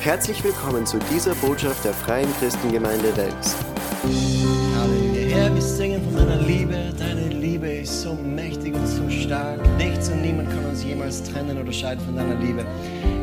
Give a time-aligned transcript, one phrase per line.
[0.00, 3.56] Herzlich willkommen zu dieser Botschaft der Freien Christengemeinde Wels.
[4.76, 5.36] Halleluja.
[5.36, 6.92] Herr, wir singen von deiner Liebe.
[6.96, 9.58] Deine Liebe ist so mächtig und so stark.
[9.76, 12.64] Nichts und niemand kann uns jemals trennen oder scheiden von deiner Liebe,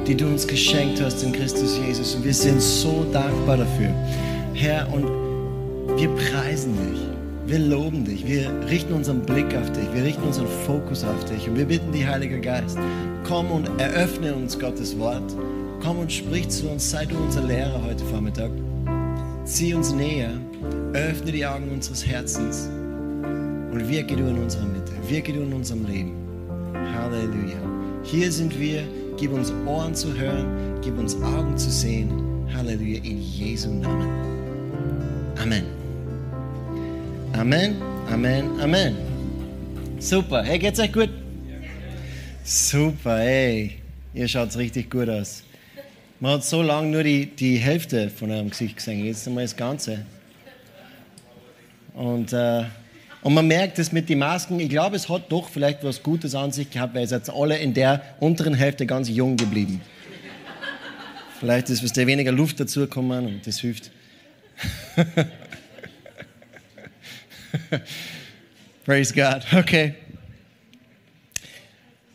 [0.06, 2.14] die du uns geschenkt hast in Christus Jesus.
[2.14, 3.90] Und wir sind so dankbar dafür.
[4.54, 5.06] Herr, und
[5.98, 7.00] wir preisen dich.
[7.48, 8.28] Wir loben dich.
[8.28, 9.94] Wir richten unseren Blick auf dich.
[9.94, 11.48] Wir richten unseren Fokus auf dich.
[11.48, 12.78] Und wir bitten dich, Heiliger Geist,
[13.24, 15.34] komm und eröffne uns Gottes Wort.
[15.82, 16.90] Komm und sprich zu uns.
[16.90, 18.52] Sei du unser Lehrer heute Vormittag.
[19.46, 20.32] Zieh uns näher.
[20.94, 22.68] Öffne die Augen unseres Herzens.
[23.72, 24.94] Und wirke du in unserer Mitte.
[25.08, 26.14] Wirke du in unserem Leben.
[26.94, 27.60] Halleluja.
[28.04, 28.84] Hier sind wir.
[29.18, 30.80] Gib uns Ohren zu hören.
[30.82, 32.10] Gib uns Augen zu sehen.
[32.54, 33.04] Halleluja.
[33.04, 34.10] In Jesu Namen.
[35.38, 35.64] Amen.
[37.38, 37.76] Amen,
[38.10, 38.96] Amen, Amen.
[40.00, 40.42] Super.
[40.44, 41.10] Hey, geht's euch gut?
[42.46, 43.72] Super, hey.
[44.14, 45.44] Ihr schaut richtig gut aus.
[46.22, 49.58] Man hat so lange nur die, die Hälfte von eurem Gesicht gesehen, jetzt einmal das
[49.58, 50.06] Ganze.
[51.94, 52.64] Und, äh,
[53.22, 56.34] und man merkt es mit den Masken, ich glaube, es hat doch vielleicht was Gutes
[56.34, 59.82] an sich gehabt, weil ihr seid alle in der unteren Hälfte ganz jung geblieben.
[61.40, 63.92] Vielleicht ist was weniger Luft dazugekommen und das hilft.
[68.86, 69.42] Praise God.
[69.54, 69.96] Okay.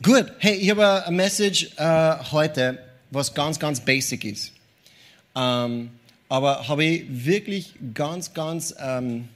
[0.03, 0.33] Gut.
[0.39, 2.79] Hey, ich habe eine Message äh, heute,
[3.11, 4.53] was ganz, ganz basic ist.
[5.35, 5.91] Ähm,
[6.29, 9.29] aber habe ich wirklich ganz, ganz, ähm,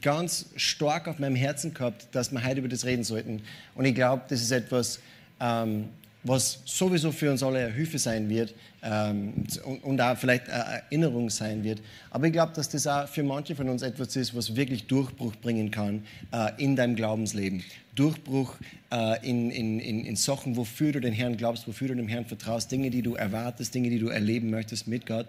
[0.00, 3.42] ganz stark auf meinem Herzen gehabt, dass wir heute über das reden sollten.
[3.74, 5.00] Und ich glaube, das ist etwas,
[5.40, 5.88] ähm,
[6.22, 9.32] was sowieso für uns alle Hilfe sein wird ähm,
[9.64, 11.80] und, und, auch vielleicht eine Erinnerung sein wird.
[12.10, 15.34] Aber ich glaube, dass das auch für manche von uns etwas ist, was wirklich Durchbruch
[15.36, 17.62] bringen kann äh, in deinem Glaubensleben.
[17.94, 18.54] Durchbruch
[18.92, 22.26] äh, in, in, in, in Sachen, wofür du den Herrn glaubst, wofür du dem Herrn
[22.26, 25.26] vertraust, Dinge, die du erwartest, Dinge, die du erleben möchtest mit Gott.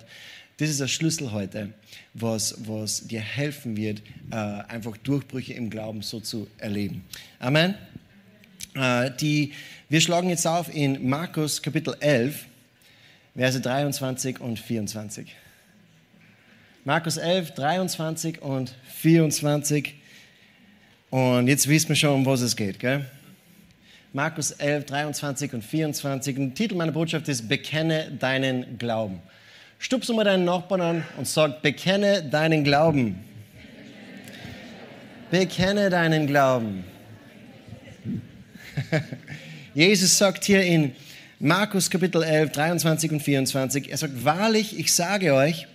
[0.57, 1.73] Das ist der Schlüssel heute,
[2.13, 4.01] was, was dir helfen wird,
[4.31, 7.03] äh, einfach Durchbrüche im Glauben so zu erleben.
[7.39, 7.75] Amen.
[8.75, 9.53] Äh, die,
[9.91, 12.45] wir schlagen jetzt auf in Markus Kapitel 11,
[13.35, 15.35] Verse 23 und 24.
[16.85, 19.93] Markus 11, 23 und 24.
[21.09, 22.79] Und jetzt wissen wir schon, um was es geht.
[22.79, 23.05] Gell?
[24.13, 26.37] Markus 11, 23 und 24.
[26.37, 29.19] Und der Titel meiner Botschaft ist Bekenne deinen Glauben.
[29.77, 33.19] Stupse mal deinen Nachbarn an und sag, bekenne deinen Glauben.
[35.29, 36.85] Bekenne deinen Glauben.
[39.73, 40.93] Jesus sagt hier in
[41.39, 45.65] Markus Kapitel 11, 23 und 24, er sagt, wahrlich, ich sage euch,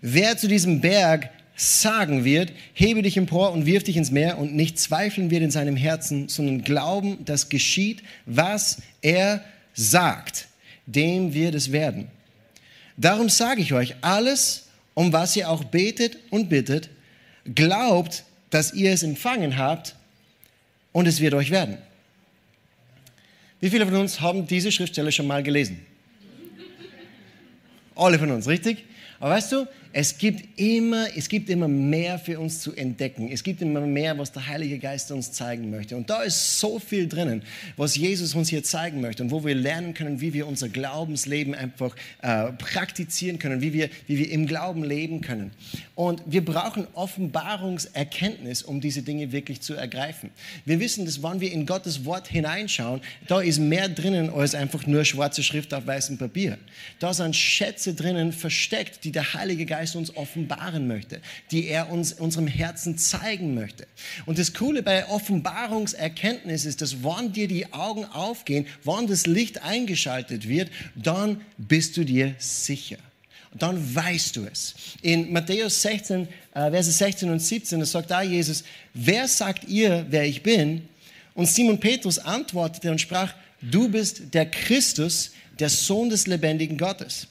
[0.00, 4.54] wer zu diesem Berg sagen wird, hebe dich empor und wirf dich ins Meer und
[4.54, 9.44] nicht zweifeln wird in seinem Herzen, sondern glauben, dass geschieht, was er
[9.74, 10.48] sagt,
[10.86, 12.08] dem wird es werden.
[12.96, 16.88] Darum sage ich euch, alles, um was ihr auch betet und bittet,
[17.54, 19.94] glaubt, dass ihr es empfangen habt
[20.92, 21.76] und es wird euch werden.
[23.60, 25.84] Wie viele von uns haben diese Schriftstelle schon mal gelesen?
[27.94, 28.84] Alle von uns, richtig?
[29.18, 33.30] Aber weißt du, es gibt immer, es gibt immer mehr für uns zu entdecken.
[33.32, 35.96] Es gibt immer mehr, was der Heilige Geist uns zeigen möchte.
[35.96, 37.42] Und da ist so viel drinnen,
[37.76, 41.54] was Jesus uns hier zeigen möchte und wo wir lernen können, wie wir unser Glaubensleben
[41.54, 45.52] einfach äh, praktizieren können, wie wir, wie wir im Glauben leben können.
[45.94, 50.30] Und wir brauchen Offenbarungserkenntnis, um diese Dinge wirklich zu ergreifen.
[50.64, 54.86] Wir wissen, dass wann wir in Gottes Wort hineinschauen, da ist mehr drinnen als einfach
[54.86, 56.58] nur schwarze Schrift auf weißem Papier.
[56.98, 61.20] Da sind Schätze drinnen versteckt, die der Heilige Geist Geist uns offenbaren möchte,
[61.50, 63.86] die er uns unserem Herzen zeigen möchte.
[64.24, 69.62] Und das Coole bei Offenbarungserkenntnis ist, dass wann dir die Augen aufgehen, wann das Licht
[69.62, 72.96] eingeschaltet wird, dann bist du dir sicher.
[73.52, 74.74] Dann weißt du es.
[75.02, 78.64] In Matthäus 16, äh, Verse 16 und 17, da sagt da Jesus,
[78.94, 80.88] wer sagt ihr, wer ich bin?
[81.34, 87.28] Und Simon Petrus antwortete und sprach, du bist der Christus, der Sohn des lebendigen Gottes.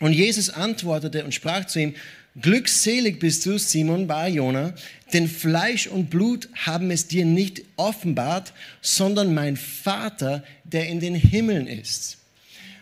[0.00, 1.94] Und Jesus antwortete und sprach zu ihm,
[2.40, 4.74] Glückselig bist du, Simon Bar-Jona,
[5.12, 11.14] denn Fleisch und Blut haben es dir nicht offenbart, sondern mein Vater, der in den
[11.14, 12.18] Himmeln ist.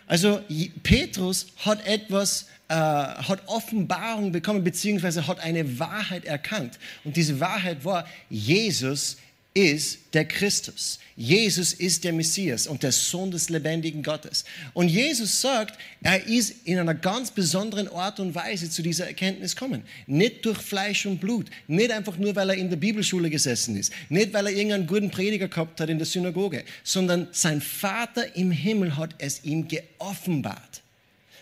[0.06, 0.40] Also
[0.82, 6.78] Petrus hat etwas, äh, hat Offenbarung bekommen, beziehungsweise hat eine Wahrheit erkannt.
[7.04, 9.18] Und diese Wahrheit war, Jesus
[9.54, 10.98] ist der Christus.
[11.14, 14.44] Jesus ist der Messias und der Sohn des lebendigen Gottes.
[14.72, 19.54] Und Jesus sagt, er ist in einer ganz besonderen Art und Weise zu dieser Erkenntnis
[19.54, 19.82] gekommen.
[20.06, 23.92] Nicht durch Fleisch und Blut, nicht einfach nur, weil er in der Bibelschule gesessen ist,
[24.08, 28.50] nicht, weil er irgendeinen guten Prediger gehabt hat in der Synagoge, sondern sein Vater im
[28.50, 30.81] Himmel hat es ihm geoffenbart.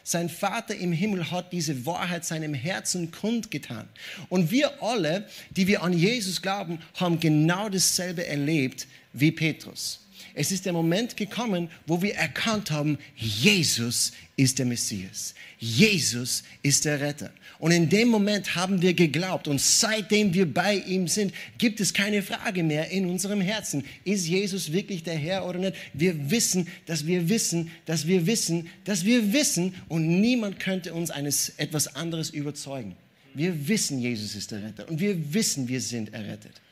[0.03, 3.89] Sein Vater im Himmel hat diese Wahrheit seinem Herzen kundgetan.
[4.29, 10.01] Und wir alle, die wir an Jesus glauben, haben genau dasselbe erlebt wie Petrus.
[10.35, 15.35] Es ist der Moment gekommen, wo wir erkannt haben, Jesus ist der Messias.
[15.59, 17.31] Jesus ist der Retter.
[17.59, 21.93] Und in dem Moment haben wir geglaubt und seitdem wir bei ihm sind, gibt es
[21.93, 23.85] keine Frage mehr in unserem Herzen.
[24.05, 25.77] Ist Jesus wirklich der Herr oder nicht?
[25.93, 31.11] Wir wissen, dass wir wissen, dass wir wissen, dass wir wissen und niemand könnte uns
[31.11, 32.97] eines etwas anderes überzeugen.
[33.35, 36.63] Wir wissen, Jesus ist der Retter und wir wissen, wir sind errettet.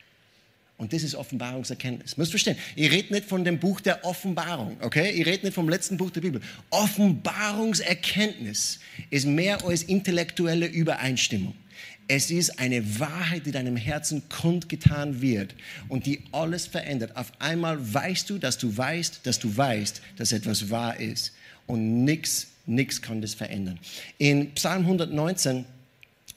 [0.79, 2.17] Und das ist Offenbarungserkenntnis.
[2.17, 2.57] Müsst verstehen.
[2.77, 5.13] Ihr redet nicht von dem Buch der Offenbarung, okay?
[5.13, 6.41] Ihr redet nicht vom letzten Buch der Bibel.
[6.71, 8.79] Offenbarungserkenntnis
[9.11, 11.57] ist mehr als intellektuelle Übereinstimmung.
[12.07, 15.57] Es ist eine Wahrheit, die deinem Herzen kundgetan wird
[15.89, 17.17] und die alles verändert.
[17.17, 21.35] Auf einmal weißt du, dass du weißt, dass du weißt, dass etwas wahr ist.
[21.67, 23.79] Und nichts, nichts kann das verändern.
[24.17, 25.67] In Psalm 119,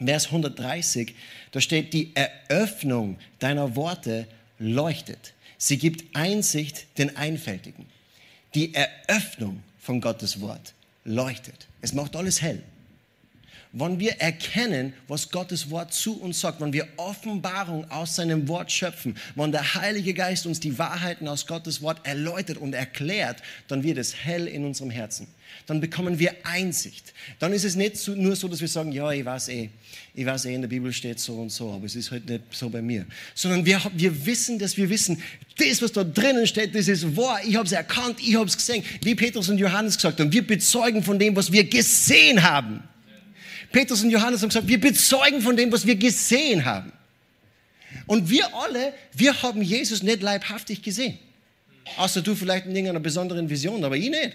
[0.04, 1.14] Vers 130,
[1.52, 4.28] da steht, die Eröffnung deiner Worte
[4.58, 5.34] leuchtet.
[5.58, 7.86] Sie gibt Einsicht den Einfältigen.
[8.56, 11.68] Die Eröffnung von Gottes Wort leuchtet.
[11.82, 12.64] Es macht alles hell.
[13.74, 18.70] Wenn wir erkennen, was Gottes Wort zu uns sagt, wenn wir Offenbarung aus seinem Wort
[18.70, 23.84] schöpfen, wenn der Heilige Geist uns die Wahrheiten aus Gottes Wort erläutert und erklärt, dann
[23.84, 25.28] wird es hell in unserem Herzen.
[25.68, 27.14] Dann bekommen wir Einsicht.
[27.40, 29.70] Dann ist es nicht nur so, dass wir sagen, ja, ich weiß eh,
[30.16, 32.44] ich weiß eh, in der Bibel steht so und so, aber es ist halt nicht
[32.52, 33.06] so bei mir.
[33.36, 35.22] Sondern wir, wir wissen, dass wir wissen,
[35.58, 37.40] das, was da drinnen steht, das ist wahr.
[37.48, 38.84] Ich habe es erkannt, ich habe es gesehen.
[39.02, 42.84] Wie Petrus und Johannes gesagt haben, wir bezeugen von dem, was wir gesehen haben.
[43.72, 46.92] Petrus und Johannes haben gesagt, wir bezeugen von dem, was wir gesehen haben.
[48.08, 51.18] Und wir alle, wir haben Jesus nicht leibhaftig gesehen.
[51.98, 54.34] Außer du vielleicht in irgendeiner besonderen Vision, aber ich nicht.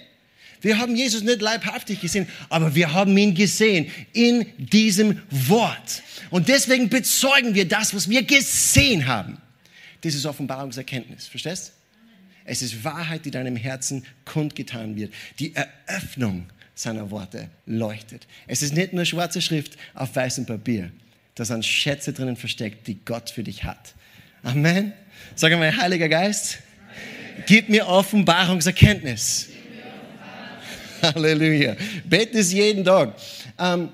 [0.61, 6.03] Wir haben Jesus nicht leibhaftig gesehen, aber wir haben ihn gesehen in diesem Wort.
[6.31, 9.39] Und deswegen bezeugen wir das, was wir gesehen haben.
[10.01, 11.27] Das ist Offenbarungserkenntnis.
[11.27, 11.73] Verstehst?
[12.45, 15.13] Es ist Wahrheit, die deinem Herzen kundgetan wird.
[15.39, 16.47] Die Eröffnung
[16.77, 18.29] seiner Worte leuchtet.
[18.47, 20.93] Es ist nicht nur schwarze Schrift auf weißem Papier.
[21.35, 23.95] Da sind Schätze drinnen versteckt, die Gott für dich hat.
[24.43, 24.93] Amen.
[25.35, 26.59] Sag einmal, Heiliger Geist,
[27.47, 29.49] gib mir Offenbarungserkenntnis.
[31.03, 31.77] Halleluja.
[32.05, 33.15] Bete es jeden Tag.
[33.59, 33.89] Ähm,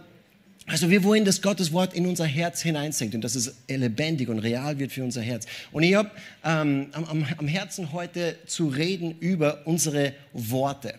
[0.67, 4.38] also wir wollen, dass Gottes Wort in unser Herz hineinsinkt und dass es lebendig und
[4.38, 5.47] real wird für unser Herz.
[5.73, 6.11] Und ich habe
[6.44, 10.94] ähm, am, am, Herzen heute zu reden über unsere Worte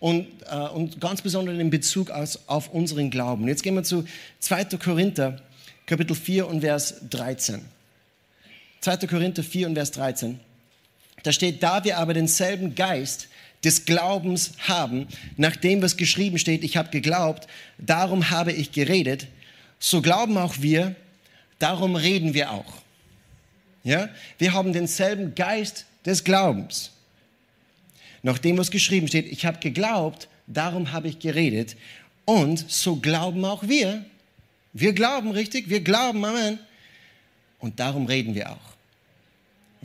[0.00, 3.48] und, äh, und ganz besonders in Bezug aus, auf unseren Glauben.
[3.48, 4.04] Jetzt gehen wir zu
[4.40, 4.64] 2.
[4.76, 5.40] Korinther,
[5.86, 7.62] Kapitel 4 und Vers 13.
[8.82, 8.96] 2.
[9.06, 10.40] Korinther 4 und Vers 13.
[11.22, 13.28] Da steht, da wir aber denselben Geist
[13.66, 17.48] des Glaubens haben, nachdem was geschrieben steht, ich habe geglaubt,
[17.78, 19.26] darum habe ich geredet,
[19.80, 20.94] so glauben auch wir,
[21.58, 22.74] darum reden wir auch.
[23.82, 24.08] Ja?
[24.38, 26.92] Wir haben denselben Geist des Glaubens.
[28.22, 31.76] Nachdem was geschrieben steht, ich habe geglaubt, darum habe ich geredet.
[32.24, 34.04] Und so glauben auch wir.
[34.74, 36.60] Wir glauben richtig, wir glauben, Amen.
[37.58, 38.75] Und darum reden wir auch.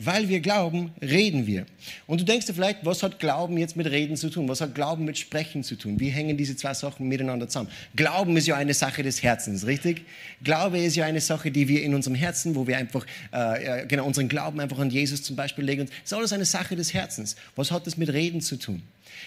[0.04, 1.66] Weil wir glauben, reden wir.
[2.06, 4.48] Und du denkst dir vielleicht, was hat Glauben jetzt mit Reden zu tun?
[4.48, 6.00] Was hat Glauben mit Sprechen zu tun?
[6.00, 7.70] Wie hängen diese zwei Sachen miteinander zusammen?
[7.94, 10.02] Glauben ist ja eine Sache des Herzens, richtig?
[10.42, 14.06] Glaube ist ja eine Sache, die wir in unserem Herzen, wo wir einfach, äh, genau,
[14.06, 15.86] unseren Glauben einfach an Jesus zum Beispiel legen.
[15.86, 17.36] Das ist alles eine Sache des Herzens.
[17.54, 18.82] Was hat das mit Reden zu tun?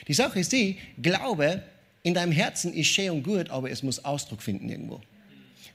[0.08, 1.62] Die Sache ist die, Glaube
[2.04, 5.02] in deinem Herzen ist schön und gut, aber es muss Ausdruck finden irgendwo.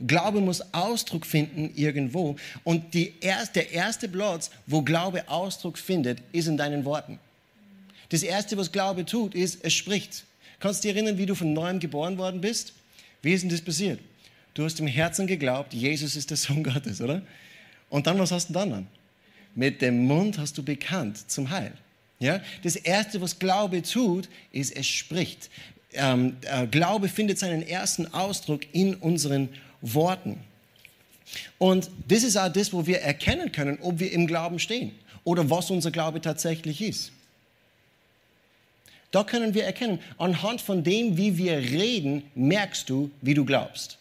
[0.07, 2.37] Glaube muss Ausdruck finden irgendwo.
[2.65, 7.19] Und erst, der erste Platz, wo Glaube Ausdruck findet, ist in deinen Worten.
[8.09, 10.25] Das erste, was Glaube tut, ist, es spricht.
[10.59, 12.73] Kannst du dich erinnern, wie du von neuem geboren worden bist?
[13.23, 14.01] Wie ist denn das passiert?
[14.55, 17.23] Du hast im Herzen geglaubt, Jesus ist der Sohn Gottes, oder?
[17.89, 18.87] Und dann, was hast du dann an?
[19.55, 21.73] Mit dem Mund hast du bekannt zum Heil.
[22.19, 22.41] Ja?
[22.63, 25.51] Das Erste, was Glaube tut, ist, es spricht.
[25.93, 29.49] Ähm, äh, Glaube findet seinen ersten Ausdruck in unseren
[29.83, 30.39] Worten.
[31.59, 34.93] Und das ist auch das, wo wir erkennen können, ob wir im Glauben stehen
[35.25, 37.13] oder was unser Glaube tatsächlich ist.
[39.11, 43.99] Da können wir erkennen, anhand von dem, wie wir reden, merkst du, wie du glaubst.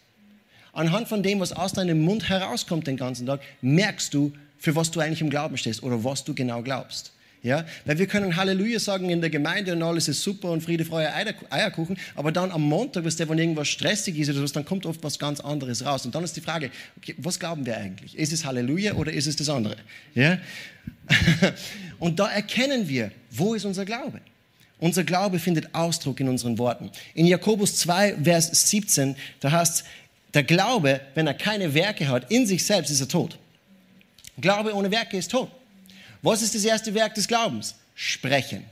[0.72, 4.92] Anhand von dem, was aus deinem Mund herauskommt den ganzen Tag, merkst du, für was
[4.92, 7.12] du eigentlich im Glauben stehst oder was du genau glaubst.
[7.42, 7.66] Ja?
[7.86, 11.14] Weil wir können Halleluja sagen in der Gemeinde und alles ist super und Friede, Freude,
[11.50, 15.20] Eierkuchen, aber dann am Montag, wenn irgendwas stressig ist oder was, dann kommt oft was
[15.20, 16.06] ganz anderes raus.
[16.06, 18.18] Und dann ist die Frage, okay, was glauben wir eigentlich?
[18.18, 19.78] Ist es Halleluja oder ist es das andere?
[20.16, 20.38] Ja?
[22.00, 24.20] und da erkennen wir, wo ist unser Glaube?
[24.80, 26.90] Unser Glaube findet Ausdruck in unseren Worten.
[27.14, 29.84] In Jakobus 2, Vers 17, da heißt
[30.34, 33.38] der Glaube, wenn er keine Werke hat, in sich selbst ist er tot.
[34.40, 35.52] Glaube ohne Werke ist tot.
[36.22, 37.76] Was ist das erste Werk des Glaubens?
[37.96, 38.66] Sprechen.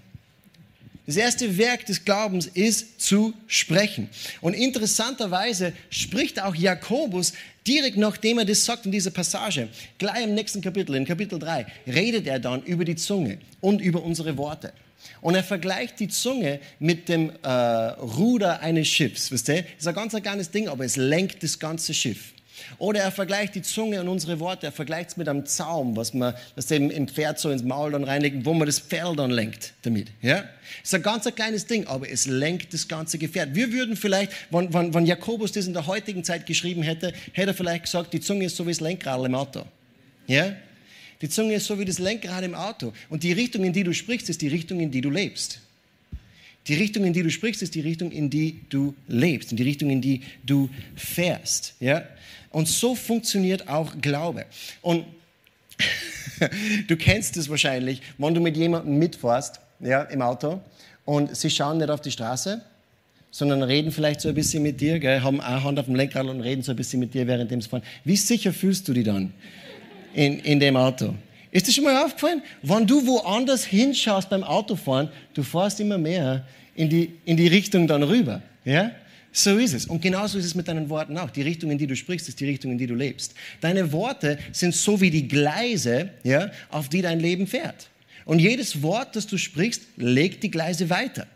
[1.05, 4.09] Das erste Werk des Glaubens ist zu sprechen.
[4.41, 7.31] Und interessanterweise spricht auch Jakobus
[7.65, 11.65] direkt nachdem er das sagt in dieser Passage, gleich im nächsten Kapitel, in Kapitel 3,
[11.87, 14.73] redet er dann über die Zunge und über unsere Worte.
[15.21, 19.31] Und er vergleicht die Zunge mit dem äh, Ruder eines Schiffs.
[19.31, 19.61] Wisst ihr?
[19.61, 22.33] Das ist ein ganz ein kleines Ding, aber es lenkt das ganze Schiff.
[22.77, 26.13] Oder er vergleicht die Zunge und unsere Worte, er vergleicht es mit einem Zaum, was
[26.13, 29.31] man das dem im Pferd so ins Maul dann reinlegt, wo man das Pferd dann
[29.31, 30.07] lenkt damit.
[30.21, 30.43] Ja?
[30.83, 33.55] Ist ein ganz ein kleines Ding, aber es lenkt das ganze Gefährt.
[33.55, 37.51] Wir würden vielleicht, wenn, wenn, wenn Jakobus das in der heutigen Zeit geschrieben hätte, hätte
[37.51, 39.63] er vielleicht gesagt, die Zunge ist so wie das Lenkrad im Auto.
[40.27, 40.55] Ja?
[41.21, 42.93] Die Zunge ist so wie das Lenkrad im Auto.
[43.09, 45.59] Und die Richtung, in die du sprichst, ist die Richtung, in die du lebst.
[46.67, 49.63] Die Richtung, in die du sprichst, ist die Richtung, in die du lebst, in die
[49.63, 51.75] Richtung, in die du fährst.
[51.79, 52.03] Ja?
[52.57, 54.45] Und so funktioniert auch Glaube.
[54.81, 55.05] Und
[56.87, 60.59] du kennst es wahrscheinlich, wenn du mit jemandem mitfährst ja, im Auto
[61.05, 62.59] und sie schauen nicht auf die Straße,
[63.29, 66.25] sondern reden vielleicht so ein bisschen mit dir, gell, haben eine Hand auf dem Lenkrad
[66.25, 67.83] und reden so ein bisschen mit dir, während sie fahren.
[68.03, 69.31] Wie sicher fühlst du dich dann
[70.15, 71.13] in, in dem Auto?
[71.51, 72.41] Ist dir schon mal aufgefallen?
[72.63, 77.85] Wenn du woanders hinschaust beim Autofahren, du fährst immer mehr in die, in die Richtung
[77.85, 78.41] dann rüber.
[78.65, 78.89] Ja?
[79.37, 79.85] So ist es.
[79.85, 81.29] Und genauso ist es mit deinen Worten auch.
[81.29, 83.35] Die Richtung, in die du sprichst, ist die Richtung, in die du lebst.
[83.61, 87.91] Deine Worte sind so wie die Gleise, ja, auf die dein Leben fährt.
[88.25, 91.27] Und jedes Wort, das du sprichst, legt die Gleise weiter.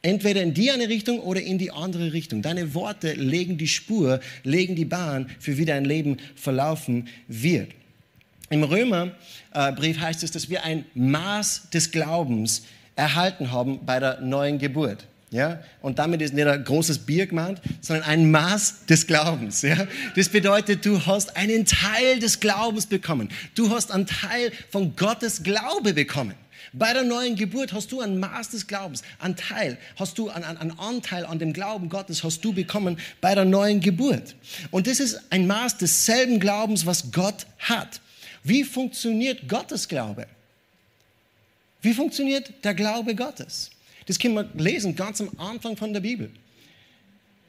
[0.00, 2.40] Entweder in die eine Richtung oder in die andere Richtung.
[2.40, 7.72] Deine Worte legen die Spur, legen die Bahn, für wie dein Leben verlaufen wird.
[8.48, 12.62] Im Römerbrief heißt es, dass wir ein Maß des Glaubens
[12.96, 15.06] erhalten haben bei der neuen Geburt.
[15.34, 15.58] Ja?
[15.82, 19.62] Und damit ist nicht ein großes Bier gemeint, sondern ein Maß des Glaubens.
[19.62, 19.88] Ja?
[20.14, 23.28] Das bedeutet, du hast einen Teil des Glaubens bekommen.
[23.56, 26.36] Du hast einen Teil von Gottes Glaube bekommen.
[26.72, 30.44] Bei der neuen Geburt hast du ein Maß des Glaubens, ein Teil, hast du einen,
[30.44, 34.36] einen Anteil an dem Glauben Gottes hast du bekommen bei der neuen Geburt.
[34.70, 38.00] Und das ist ein Maß desselben Glaubens, was Gott hat.
[38.44, 40.28] Wie funktioniert Gottes Glaube?
[41.82, 43.70] Wie funktioniert der Glaube Gottes?
[44.06, 46.30] Das können wir lesen ganz am Anfang von der Bibel.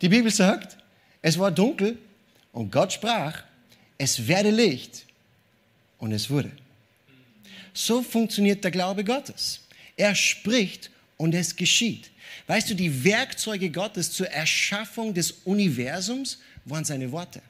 [0.02, 0.78] Die Bibel sagt,
[1.22, 1.98] es war dunkel
[2.52, 3.44] und Gott sprach,
[3.98, 5.06] es werde Licht
[5.98, 6.52] und es wurde.
[7.74, 9.62] So funktioniert der Glaube Gottes.
[9.98, 12.10] Er spricht und es geschieht.
[12.48, 17.42] Weißt du, die Werkzeuge Gottes zur Erschaffung des Universums waren seine Worte.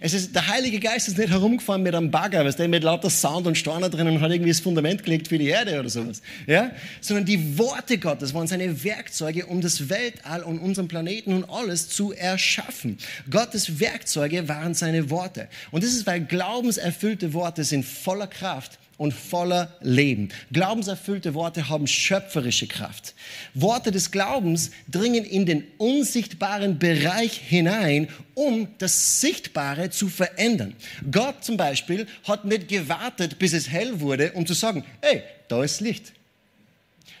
[0.00, 3.10] Es ist, der Heilige Geist ist nicht herumgefahren mit einem Bagger, weißt du, mit lauter
[3.10, 6.22] Sound und Steiner drin und hat irgendwie das Fundament gelegt für die Erde oder sowas.
[6.46, 6.72] Ja?
[7.00, 11.88] Sondern die Worte Gottes waren seine Werkzeuge, um das Weltall und unseren Planeten und alles
[11.88, 12.98] zu erschaffen.
[13.30, 15.48] Gottes Werkzeuge waren seine Worte.
[15.70, 20.30] Und das ist, weil glaubenserfüllte Worte sind voller Kraft und voller Leben.
[20.52, 23.14] Glaubenserfüllte Worte haben schöpferische Kraft.
[23.54, 30.74] Worte des Glaubens dringen in den unsichtbaren Bereich hinein, um das Sichtbare zu verändern.
[31.10, 35.62] Gott zum Beispiel hat nicht gewartet, bis es hell wurde, um zu sagen, hey, da
[35.62, 36.12] ist Licht.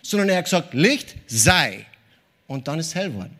[0.02, 1.84] Sondern er hat gesagt, Licht sei.
[2.46, 3.36] Und dann ist hell worden.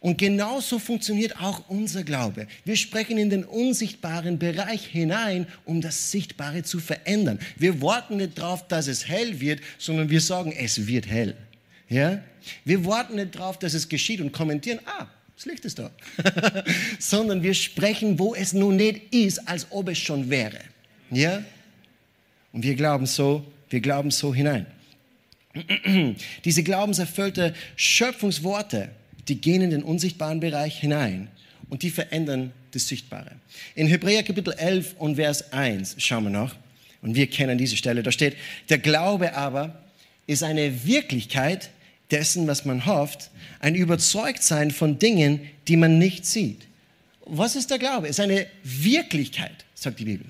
[0.00, 2.46] Und genauso funktioniert auch unser Glaube.
[2.64, 7.38] Wir sprechen in den unsichtbaren Bereich hinein, um das Sichtbare zu verändern.
[7.56, 11.36] Wir warten nicht darauf, dass es hell wird, sondern wir sagen, es wird hell.
[11.90, 12.22] Ja?
[12.64, 15.90] Wir warten nicht darauf, dass es geschieht und kommentieren, ah, das Licht ist da.
[16.98, 20.60] sondern wir sprechen, wo es nun nicht ist, als ob es schon wäre.
[21.10, 21.44] Ja?
[22.52, 24.64] Und wir glauben so, wir glauben so hinein.
[26.44, 28.90] Diese glaubenserfüllte Schöpfungsworte,
[29.28, 31.28] die gehen in den unsichtbaren Bereich hinein
[31.68, 33.32] und die verändern das Sichtbare.
[33.74, 36.54] In Hebräer Kapitel 11 und Vers 1 schauen wir noch,
[37.02, 38.36] und wir kennen diese Stelle, da steht,
[38.68, 39.82] der Glaube aber
[40.26, 41.70] ist eine Wirklichkeit
[42.10, 46.66] dessen, was man hofft, ein Überzeugtsein von Dingen, die man nicht sieht.
[47.24, 48.08] Was ist der Glaube?
[48.08, 50.26] Es ist eine Wirklichkeit, sagt die Bibel.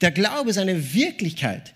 [0.00, 1.72] Der Glaube ist eine Wirklichkeit,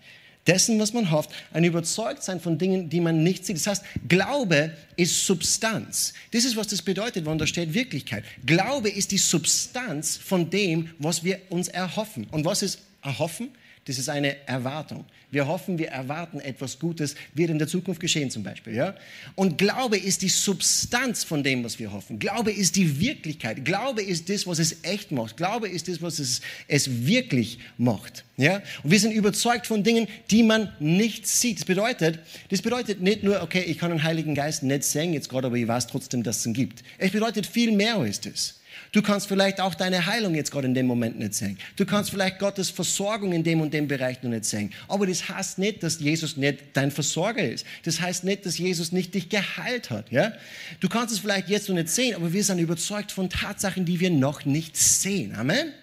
[0.46, 3.56] dessen, was man hofft, ein Überzeugtsein von Dingen, die man nicht sieht.
[3.56, 6.12] Das heißt, Glaube ist Substanz.
[6.32, 8.24] Das ist, was das bedeutet, wenn da steht Wirklichkeit.
[8.44, 12.26] Glaube ist die Substanz von dem, was wir uns erhoffen.
[12.30, 13.50] Und was ist erhoffen?
[13.86, 15.04] Das ist eine Erwartung.
[15.30, 18.74] Wir hoffen, wir erwarten etwas Gutes, wird in der Zukunft geschehen zum Beispiel.
[18.74, 18.96] Ja?
[19.36, 22.18] Und Glaube ist die Substanz von dem, was wir hoffen.
[22.18, 23.64] Glaube ist die Wirklichkeit.
[23.64, 25.36] Glaube ist das, was es echt macht.
[25.36, 28.24] Glaube ist das, was es, es wirklich macht.
[28.36, 28.60] Ja?
[28.82, 31.58] Und wir sind überzeugt von Dingen, die man nicht sieht.
[31.60, 32.18] Das bedeutet,
[32.50, 35.56] das bedeutet nicht nur, okay, ich kann den Heiligen Geist nicht sehen jetzt gerade, aber
[35.56, 36.82] ich weiß trotzdem, dass es ihn gibt.
[36.98, 38.56] Es bedeutet viel mehr ist es.
[38.96, 41.58] Du kannst vielleicht auch deine Heilung jetzt gerade in dem Moment nicht sehen.
[41.76, 44.72] Du kannst vielleicht Gottes Versorgung in dem und dem Bereich noch nicht sehen.
[44.88, 47.66] Aber das heißt nicht, dass Jesus nicht dein Versorger ist.
[47.84, 50.10] Das heißt nicht, dass Jesus nicht dich geheilt hat.
[50.10, 50.32] Ja?
[50.80, 54.00] Du kannst es vielleicht jetzt noch nicht sehen, aber wir sind überzeugt von Tatsachen, die
[54.00, 55.34] wir noch nicht sehen.
[55.34, 55.74] Amen.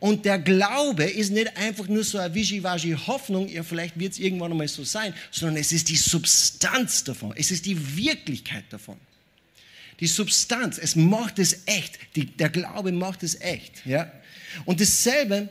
[0.00, 4.50] Und der Glaube ist nicht einfach nur so eine Wischiwaschi-Hoffnung, ja, vielleicht wird es irgendwann
[4.50, 7.34] einmal so sein, sondern es ist die Substanz davon.
[7.36, 8.96] Es ist die Wirklichkeit davon
[10.00, 11.98] die Substanz, es macht es echt.
[12.16, 13.84] Die, der Glaube macht es echt.
[13.86, 14.10] Ja?
[14.64, 15.48] Und dasselbe,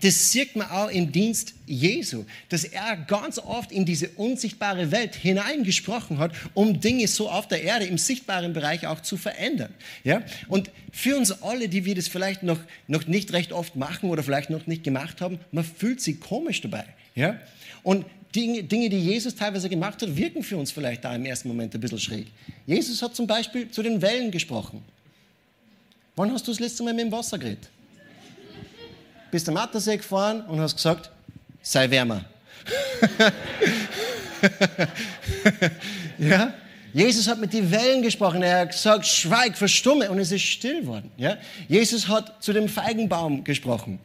[0.00, 5.14] das sieht man auch im Dienst Jesu, dass er ganz oft in diese unsichtbare Welt
[5.14, 9.72] hineingesprochen hat, um Dinge so auf der Erde im sichtbaren Bereich auch zu verändern.
[10.04, 10.22] Ja?
[10.48, 14.22] Und für uns alle, die wir das vielleicht noch, noch nicht recht oft machen oder
[14.22, 16.84] vielleicht noch nicht gemacht haben, man fühlt sich komisch dabei.
[17.14, 17.38] Ja?
[17.82, 21.48] Und Dinge, Dinge, die Jesus teilweise gemacht hat, wirken für uns vielleicht da im ersten
[21.48, 22.28] Moment ein bisschen schräg.
[22.66, 24.82] Jesus hat zum Beispiel zu den Wellen gesprochen.
[26.16, 27.68] Wann hast du das letzte Mal mit dem Wasser geredet?
[29.30, 31.10] Bist am Attersee gefahren und hast gesagt,
[31.62, 32.24] sei wärmer.
[36.18, 36.54] ja?
[36.92, 38.42] Jesus hat mit den Wellen gesprochen.
[38.42, 40.10] Er hat gesagt, schweig, verstumme.
[40.10, 41.10] Und es ist still geworden.
[41.16, 41.38] Ja?
[41.68, 43.98] Jesus hat zu dem Feigenbaum gesprochen.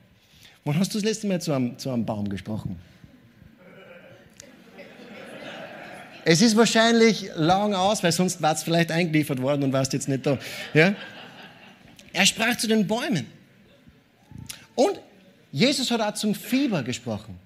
[0.64, 2.80] Wann hast du das letzte Mal zu einem, zu einem Baum gesprochen?
[6.30, 10.10] Es ist wahrscheinlich lang aus, weil sonst war es vielleicht eingeliefert worden und warst jetzt
[10.10, 10.38] nicht da.
[10.74, 10.94] Ja?
[12.12, 13.28] Er sprach zu den Bäumen.
[14.76, 15.00] Und
[15.54, 17.40] Jesus hat auch zum Fieber gesprochen.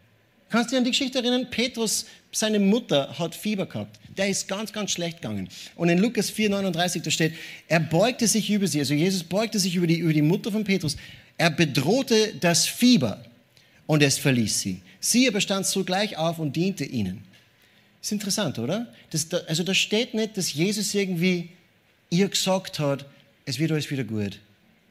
[0.50, 1.47] Kannst du dich an die Geschichte erinnern?
[1.51, 4.00] Petrus, seine Mutter, hat Fieber gehabt.
[4.17, 5.47] Der ist ganz, ganz schlecht gegangen.
[5.75, 7.33] Und in Lukas 4,39, da steht,
[7.67, 10.63] er beugte sich über sie, also Jesus beugte sich über die, über die Mutter von
[10.63, 10.97] Petrus.
[11.38, 13.23] Er bedrohte das Fieber
[13.85, 14.81] und es verließ sie.
[15.00, 17.29] Sie aber stand sogleich auf und diente ihnen.
[18.01, 18.88] Ist interessant, oder?
[19.12, 21.50] Das, also da steht nicht, dass Jesus irgendwie
[22.10, 23.06] ihr gesagt hat,
[23.45, 24.39] es wird alles wieder gut.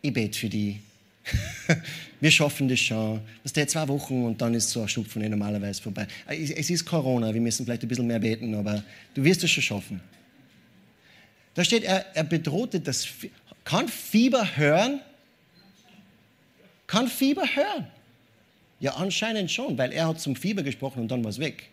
[0.03, 0.81] Ich bete für die.
[2.21, 3.21] wir schaffen das schon.
[3.43, 6.07] Das dauert zwei Wochen und dann ist so ein Schnupfen normalerweise vorbei.
[6.27, 8.83] Es ist Corona, wir müssen vielleicht ein bisschen mehr beten, aber
[9.15, 10.01] du wirst es schon schaffen.
[11.55, 13.09] Da steht, er, er bedrohte das.
[13.65, 15.01] Kann Fieber hören?
[16.87, 17.87] Kann Fieber hören?
[18.79, 21.69] Ja, anscheinend schon, weil er hat zum Fieber gesprochen und dann war es weg.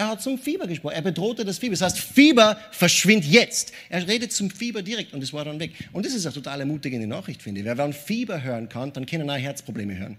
[0.00, 0.94] Er hat zum Fieber gesprochen.
[0.94, 1.72] Er bedrohte das Fieber.
[1.72, 3.74] Das heißt, Fieber verschwindet jetzt.
[3.90, 5.72] Er redet zum Fieber direkt und es war dann weg.
[5.92, 7.66] Und das ist eine total ermutigende Nachricht, finde ich.
[7.66, 10.16] Weil wenn Fieber hören kann, dann können auch Herzprobleme hören.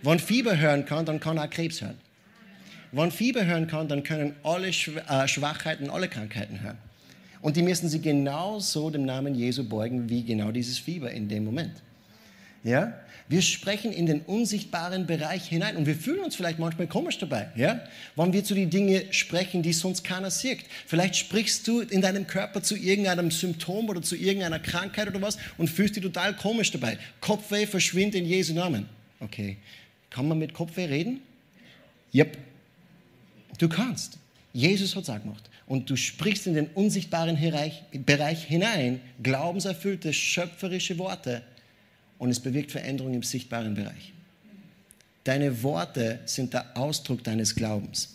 [0.00, 1.98] Wenn Fieber hören kann, dann kann auch Krebs hören.
[2.92, 6.78] Wenn Fieber hören kann, dann können alle äh, Schwachheiten, alle Krankheiten hören.
[7.42, 11.44] Und die müssen sie genauso dem Namen Jesu beugen, wie genau dieses Fieber in dem
[11.44, 11.74] Moment.
[12.62, 12.94] Ja?
[13.26, 17.48] Wir sprechen in den unsichtbaren Bereich hinein und wir fühlen uns vielleicht manchmal komisch dabei,
[17.56, 17.80] ja?
[18.16, 20.60] Wenn wir zu den Dingen sprechen, die sonst keiner sieht.
[20.86, 25.38] Vielleicht sprichst du in deinem Körper zu irgendeinem Symptom oder zu irgendeiner Krankheit oder was
[25.56, 26.98] und fühlst dich total komisch dabei.
[27.22, 28.86] Kopfweh verschwindet in Jesu Namen.
[29.20, 29.56] Okay.
[30.10, 31.22] Kann man mit Kopfweh reden?
[32.14, 32.36] Yep.
[33.56, 34.18] Du kannst.
[34.52, 35.48] Jesus hat es auch gemacht.
[35.66, 37.38] Und du sprichst in den unsichtbaren
[38.04, 41.42] Bereich hinein, glaubenserfüllte, schöpferische Worte
[42.18, 44.12] und es bewirkt Veränderungen im sichtbaren Bereich.
[45.24, 48.10] Deine Worte sind der Ausdruck deines Glaubens.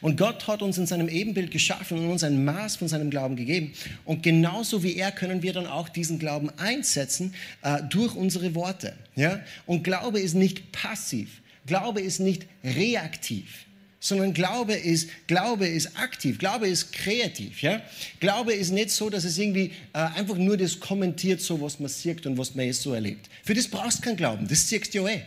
[0.00, 3.36] Und Gott hat uns in seinem Ebenbild geschaffen und uns ein Maß von seinem Glauben
[3.36, 3.72] gegeben.
[4.04, 8.94] Und genauso wie er können wir dann auch diesen Glauben einsetzen äh, durch unsere Worte.
[9.14, 9.40] Ja?
[9.64, 11.40] Und Glaube ist nicht passiv.
[11.66, 13.66] Glaube ist nicht reaktiv
[14.02, 17.62] sondern Glaube ist, Glaube ist aktiv, Glaube ist kreativ.
[17.62, 17.80] Ja?
[18.18, 21.88] Glaube ist nicht so, dass es irgendwie äh, einfach nur das kommentiert, so was man
[21.88, 23.30] sieht und was man jetzt so erlebt.
[23.44, 25.22] Für das brauchst du keinen Glauben, das siehst du ja eh.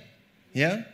[0.54, 0.86] Ja?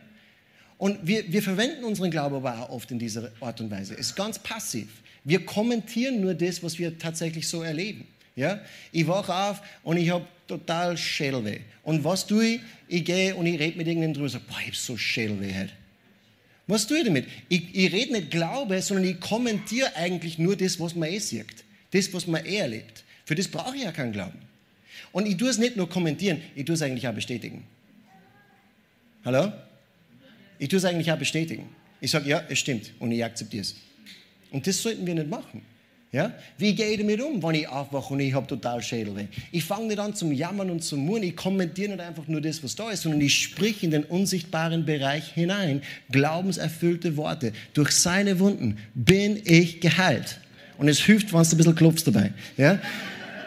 [0.77, 3.95] Und wir, wir verwenden unseren Glauben aber auch oft in dieser Art und Weise.
[3.95, 4.87] Es ist ganz passiv.
[5.23, 8.07] Wir kommentieren nur das, was wir tatsächlich so erleben.
[8.35, 8.61] Ja?
[8.91, 11.61] Ich wache auf und ich habe total Schädelweh.
[11.81, 12.61] Und was tue ich?
[12.87, 15.51] Ich gehe und ich rede mit irgendjemandem drüber und sage, boah, ich habe so Schädelweh
[15.61, 15.80] heute.
[16.71, 17.27] Was tue ich damit?
[17.49, 21.65] Ich, ich rede nicht Glaube, sondern ich kommentiere eigentlich nur das, was man eh sieht.
[21.91, 23.03] Das, was man eh erlebt.
[23.25, 24.39] Für das brauche ich ja keinen Glauben.
[25.11, 27.65] Und ich tue es nicht nur kommentieren, ich tue es eigentlich auch bestätigen.
[29.25, 29.51] Hallo?
[30.59, 31.67] Ich tue es eigentlich auch bestätigen.
[31.99, 33.75] Ich sage, ja, es stimmt und ich akzeptiere es.
[34.49, 35.63] Und das sollten wir nicht machen.
[36.11, 36.33] Ja?
[36.57, 39.27] Wie gehe ich damit um, wenn ich aufwache und ich habe total Schädelweh?
[39.51, 41.23] Ich fange nicht an zum Jammern und zum Murren.
[41.23, 44.85] Ich kommentiere nicht einfach nur das, was da ist, sondern ich sprich in den unsichtbaren
[44.85, 45.81] Bereich hinein.
[46.11, 47.53] Glaubenserfüllte Worte.
[47.73, 50.41] Durch seine Wunden bin ich geheilt.
[50.77, 52.33] Und es hilft, wenn du ein bisschen klopfst dabei.
[52.57, 52.79] Ja?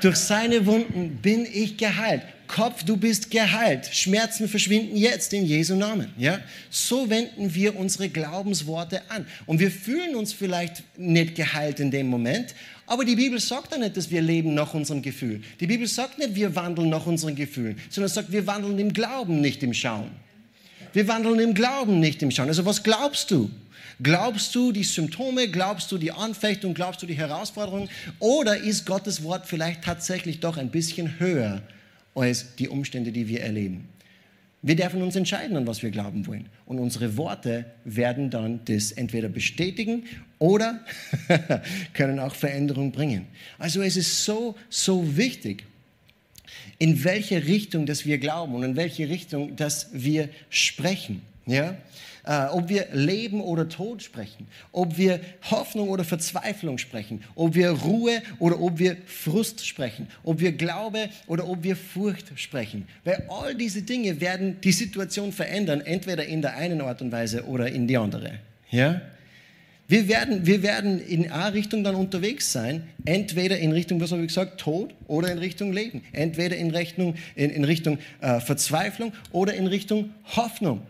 [0.00, 2.22] Durch seine Wunden bin ich geheilt.
[2.55, 3.90] Kopf, du bist geheilt.
[3.93, 6.14] Schmerzen verschwinden jetzt in Jesu Namen.
[6.17, 6.38] Ja?
[6.71, 9.27] So wenden wir unsere Glaubensworte an.
[9.47, 12.55] Und wir fühlen uns vielleicht nicht geheilt in dem Moment,
[12.87, 15.43] aber die Bibel sagt ja nicht, dass wir leben nach unserem Gefühl.
[15.59, 19.40] Die Bibel sagt nicht, wir wandeln nach unseren Gefühlen, sondern sagt, wir wandeln im Glauben,
[19.40, 20.12] nicht im Schauen.
[20.93, 22.47] Wir wandeln im Glauben, nicht im Schauen.
[22.47, 23.51] Also was glaubst du?
[24.01, 25.49] Glaubst du die Symptome?
[25.49, 26.73] Glaubst du die Anfechtung?
[26.73, 27.88] Glaubst du die Herausforderung?
[28.21, 31.61] Oder ist Gottes Wort vielleicht tatsächlich doch ein bisschen höher
[32.14, 33.88] als die Umstände, die wir erleben?
[34.66, 36.46] Wir dürfen uns entscheiden, an was wir glauben wollen.
[36.64, 40.05] Und unsere Worte werden dann das entweder bestätigen
[40.38, 40.81] oder
[41.92, 43.27] können auch Veränderung bringen.
[43.59, 45.64] Also es ist so, so wichtig,
[46.79, 51.20] in welche Richtung, dass wir glauben und in welche Richtung, dass wir sprechen.
[51.47, 51.77] Ja?
[52.27, 57.69] Äh, ob wir Leben oder Tod sprechen, ob wir Hoffnung oder Verzweiflung sprechen, ob wir
[57.71, 62.89] Ruhe oder ob wir Frust sprechen, ob wir Glaube oder ob wir Furcht sprechen.
[63.05, 67.45] Weil all diese Dinge werden die Situation verändern, entweder in der einen Art und Weise
[67.45, 68.39] oder in die andere.
[68.71, 69.03] Ja?
[69.87, 74.29] Wir werden, wir werden in A-Richtung dann unterwegs sein, entweder in Richtung, was habe ich
[74.29, 76.01] gesagt, Tod oder in Richtung Leben.
[76.13, 80.81] Entweder in Richtung, in, in Richtung äh, Verzweiflung oder in Richtung Hoffnung.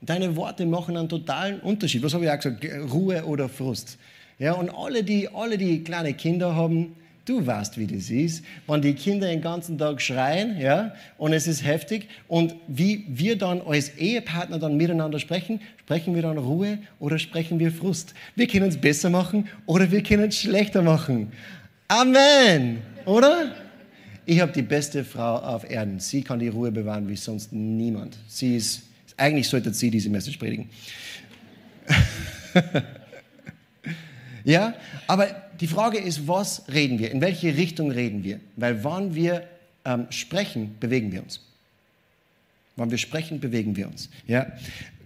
[0.00, 2.02] Deine Worte machen einen totalen Unterschied.
[2.02, 2.64] Was habe ich auch gesagt?
[2.92, 3.98] Ruhe oder Frust.
[4.38, 8.82] Ja, und alle die, alle, die kleine Kinder haben, du weißt, wie das ist, wenn
[8.82, 13.62] die Kinder den ganzen Tag schreien, ja, und es ist heftig, und wie wir dann
[13.62, 18.14] als Ehepartner dann miteinander sprechen, sprechen wir dann Ruhe oder sprechen wir Frust?
[18.34, 21.32] Wir können es besser machen oder wir können es schlechter machen.
[21.88, 23.52] Amen, oder?
[24.26, 26.00] Ich habe die beste Frau auf Erden.
[26.00, 28.18] Sie kann die Ruhe bewahren wie sonst niemand.
[28.26, 28.82] Sie ist
[29.16, 30.68] eigentlich sollte sie diese Message predigen.
[34.44, 34.74] ja,
[35.06, 35.28] aber
[35.60, 37.10] die Frage ist, was reden wir?
[37.10, 38.40] In welche Richtung reden wir?
[38.56, 39.46] Weil wann wir
[39.84, 41.40] ähm, sprechen, bewegen wir uns.
[42.76, 44.10] Wann wir sprechen, bewegen wir uns.
[44.26, 44.52] Ja?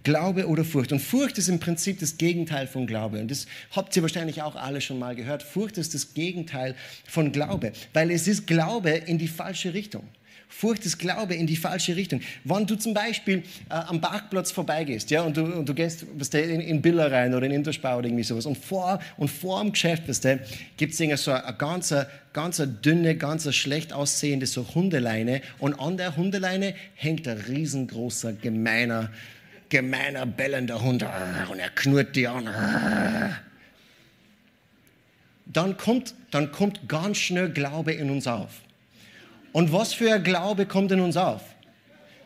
[0.03, 0.91] Glaube oder Furcht.
[0.91, 3.19] Und Furcht ist im Prinzip das Gegenteil von Glaube.
[3.19, 5.43] Und das habt ihr wahrscheinlich auch alle schon mal gehört.
[5.43, 6.75] Furcht ist das Gegenteil
[7.07, 10.03] von Glaube, weil es ist Glaube in die falsche Richtung.
[10.51, 12.19] Furcht ist Glaube in die falsche Richtung.
[12.43, 13.37] Wenn du zum Beispiel
[13.69, 17.09] äh, am Parkplatz vorbeigehst ja, und, du, und du gehst weißt du, in, in Biller
[17.09, 20.03] rein oder in Interspau oder irgendwie sowas und vor, und vor dem Geschäft
[20.75, 21.95] gibt es so eine ganz,
[22.33, 29.09] ganz dünne, ganz schlecht aussehende so Hundeleine und an der Hundeleine hängt ein riesengroßer, gemeiner,
[29.69, 31.03] gemeiner, bellender Hund
[31.49, 32.49] und er knurrt die an.
[35.45, 38.61] Dann kommt, dann kommt ganz schnell Glaube in uns auf.
[39.51, 41.41] Und was für ein Glaube kommt in uns auf?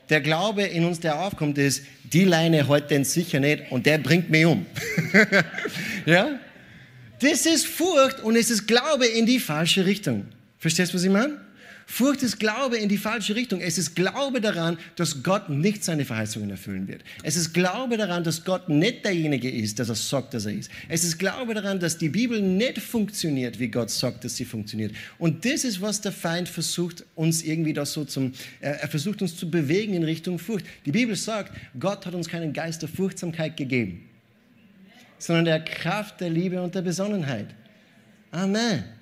[0.09, 3.97] Der Glaube in uns, der aufkommt, ist, die Leine hält den sicher nicht und der
[3.97, 4.65] bringt mich um.
[6.05, 6.39] ja?
[7.19, 10.25] Das ist Furcht und es ist Glaube in die falsche Richtung.
[10.59, 11.44] Verstehst du, was ich meine?
[11.87, 13.61] Furcht ist Glaube in die falsche Richtung.
[13.61, 17.03] Es ist Glaube daran, dass Gott nicht seine Verheißungen erfüllen wird.
[17.21, 20.71] Es ist Glaube daran, dass Gott nicht derjenige ist, der er sagt, dass er ist.
[20.89, 24.93] Es ist Glaube daran, dass die Bibel nicht funktioniert, wie Gott sagt, dass sie funktioniert.
[25.19, 29.37] Und das ist, was der Feind versucht, uns irgendwie da so zum, er versucht uns
[29.37, 30.65] zu bewegen in Richtung Furcht.
[30.85, 34.09] Die Bibel sagt, Gott hat uns keinen Geist der Furchtsamkeit gegeben,
[35.19, 37.47] sondern der Kraft, der Liebe und der Besonnenheit.
[38.31, 38.94] Amen.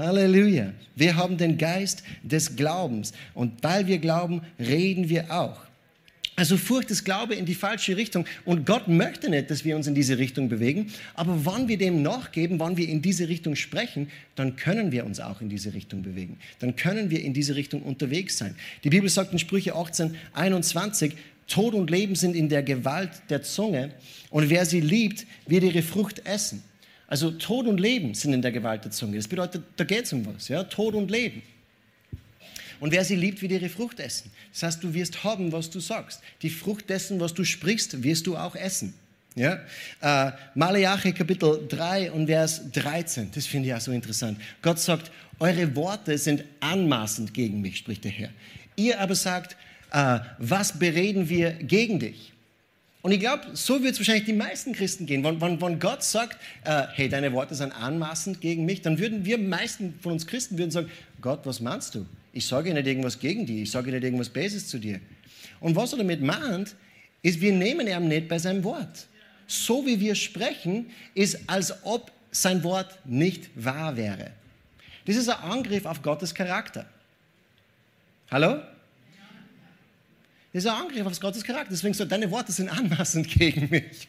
[0.00, 0.72] Halleluja.
[0.96, 3.12] Wir haben den Geist des Glaubens.
[3.34, 5.60] Und weil wir glauben, reden wir auch.
[6.40, 8.24] Also Furcht ist Glaube in die falsche Richtung.
[8.46, 10.90] Und Gott möchte nicht, dass wir uns in diese Richtung bewegen.
[11.14, 15.20] Aber wann wir dem nachgeben, wann wir in diese Richtung sprechen, dann können wir uns
[15.20, 16.38] auch in diese Richtung bewegen.
[16.58, 18.54] Dann können wir in diese Richtung unterwegs sein.
[18.84, 21.12] Die Bibel sagt in Sprüche 18, 21,
[21.46, 23.90] Tod und Leben sind in der Gewalt der Zunge.
[24.30, 26.62] Und wer sie liebt, wird ihre Frucht essen.
[27.10, 29.16] Also Tod und Leben sind in der Gewalt der Zunge.
[29.16, 30.46] Das bedeutet, da geht es um was.
[30.46, 30.62] Ja?
[30.62, 31.42] Tod und Leben.
[32.78, 34.30] Und wer sie liebt, wird ihre Frucht essen.
[34.52, 36.22] Das heißt, du wirst haben, was du sagst.
[36.40, 38.94] Die Frucht dessen, was du sprichst, wirst du auch essen.
[39.34, 39.58] Ja?
[40.00, 44.40] Äh, Malachi Kapitel 3 und Vers 13, das finde ich auch so interessant.
[44.62, 48.30] Gott sagt, eure Worte sind anmaßend gegen mich, spricht der Herr.
[48.76, 49.56] Ihr aber sagt,
[49.92, 52.32] äh, was bereden wir gegen dich?
[53.02, 55.24] Und ich glaube, so wird es wahrscheinlich die meisten Christen gehen.
[55.24, 59.24] Wenn, wenn, wenn Gott sagt, äh, hey, deine Worte sind anmaßend gegen mich, dann würden
[59.24, 62.06] wir meisten von uns Christen würden sagen, Gott, was meinst du?
[62.32, 65.00] Ich sage nicht irgendwas gegen dich, ich sage nicht irgendwas Böses zu dir.
[65.60, 66.74] Und was er damit meint,
[67.22, 69.06] ist, wir nehmen ihn nicht bei seinem Wort.
[69.46, 74.30] So wie wir sprechen, ist, als ob sein Wort nicht wahr wäre.
[75.06, 76.86] Das ist ein Angriff auf Gottes Charakter.
[78.30, 78.60] Hallo?
[80.52, 81.68] Das ist ein Angriff auf Gottes Charakter.
[81.70, 84.08] Deswegen so, deine Worte sind anmaßend gegen mich.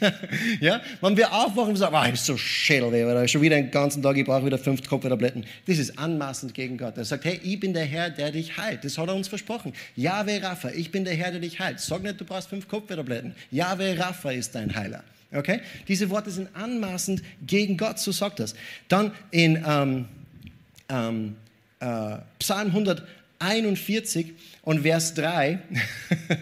[0.60, 0.80] ja?
[1.00, 4.16] Wenn wir aufwachen und sagen, ah, ich bin so schädel, schon wieder den ganzen Tag,
[4.16, 5.44] ich brauche wieder fünf Kopftabletten.
[5.66, 6.96] Das ist anmaßend gegen Gott.
[6.98, 8.84] Er sagt, hey, ich bin der Herr, der dich heilt.
[8.84, 9.72] Das hat er uns versprochen.
[9.96, 11.80] Yahweh Rapha, ich bin der Herr, der dich heilt.
[11.80, 13.34] Sag nicht, du brauchst fünf Kopftabletten.
[13.50, 15.02] Yahweh Rapha ist dein Heiler.
[15.32, 15.62] Okay?
[15.88, 18.54] Diese Worte sind anmaßend gegen Gott, so sagt das.
[18.86, 20.04] Dann in ähm,
[20.88, 21.36] ähm,
[21.80, 23.02] äh, Psalm 100
[23.42, 25.58] 141 und Vers 3.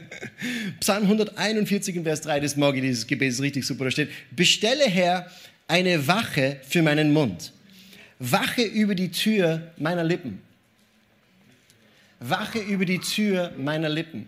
[0.81, 3.85] Psalm 141 und Vers 3, das mag ich, dieses Gebet ist richtig super.
[3.85, 5.27] Da steht, bestelle Herr
[5.67, 7.53] eine Wache für meinen Mund.
[8.19, 10.41] Wache über die Tür meiner Lippen.
[12.21, 14.27] Wache über die Tür meiner Lippen.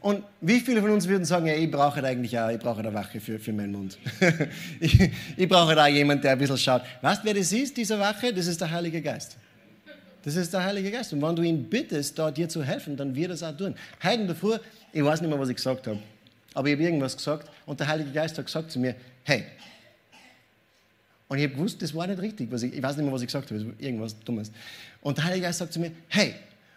[0.00, 2.82] Und wie viele von uns würden sagen, ja, ich brauche da eigentlich auch, ich brauche
[2.82, 3.98] da Wache für, für meinen Mund.
[4.80, 6.82] ich, ich brauche da jemanden, der ein bisschen schaut.
[7.02, 8.32] Weißt du, wer das ist, diese Wache?
[8.32, 9.36] Das ist der Heilige Geist.
[10.26, 11.12] Das ist der Heilige Geist.
[11.12, 13.76] Und wenn du ihn bittest, da dir zu helfen, dann wird er es auch tun.
[14.02, 14.56] Heute Früh,
[14.92, 16.00] ich weiß nicht mehr, was ich gesagt habe,
[16.52, 19.44] aber ich habe irgendwas gesagt und der Heilige Geist hat gesagt zu mir, hey.
[21.28, 22.50] Und ich habe gewusst, das war nicht richtig.
[22.50, 24.50] Was ich, ich weiß nicht mehr, was ich gesagt habe, irgendwas Dummes.
[25.00, 26.34] Und der Heilige Geist sagt zu mir, hey.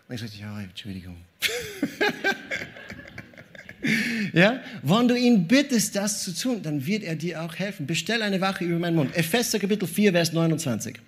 [0.08, 1.18] Und ich sagte, ja, Entschuldigung.
[4.34, 7.88] ja, wenn du ihn bittest, das zu tun, dann wird er dir auch helfen.
[7.88, 9.18] Bestell eine Wache über meinen Mund.
[9.18, 11.00] Epheser Kapitel 4, Vers 29.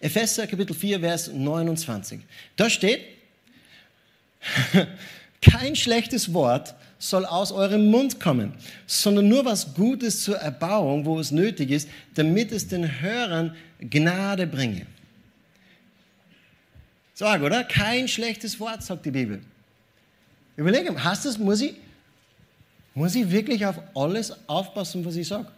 [0.00, 2.20] Epheser Kapitel 4, Vers 29.
[2.56, 3.00] Da steht,
[5.42, 8.54] kein schlechtes Wort soll aus eurem Mund kommen,
[8.86, 14.46] sondern nur was Gutes zur Erbauung, wo es nötig ist, damit es den Hörern Gnade
[14.46, 14.86] bringe.
[17.14, 17.64] Sag, oder?
[17.64, 19.40] Kein schlechtes Wort, sagt die Bibel.
[20.56, 21.74] Überlege, hast du es, muss ich,
[22.94, 25.48] muss ich wirklich auf alles aufpassen, was ich sage?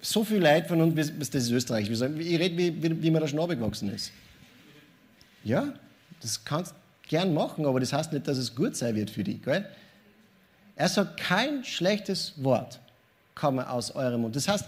[0.00, 1.90] So viel Leid von uns, das ist Österreich.
[1.90, 4.12] Ich rede, wie, wie, wie mir der Schnabel gewachsen ist.
[5.44, 5.72] Ja,
[6.20, 6.74] das kannst
[7.08, 9.42] gern machen, aber das heißt nicht, dass es gut sein wird für dich.
[9.42, 9.66] Gell?
[10.74, 12.80] Er sagt, kein schlechtes Wort
[13.34, 14.36] komme aus eurem Mund.
[14.36, 14.66] Das heißt,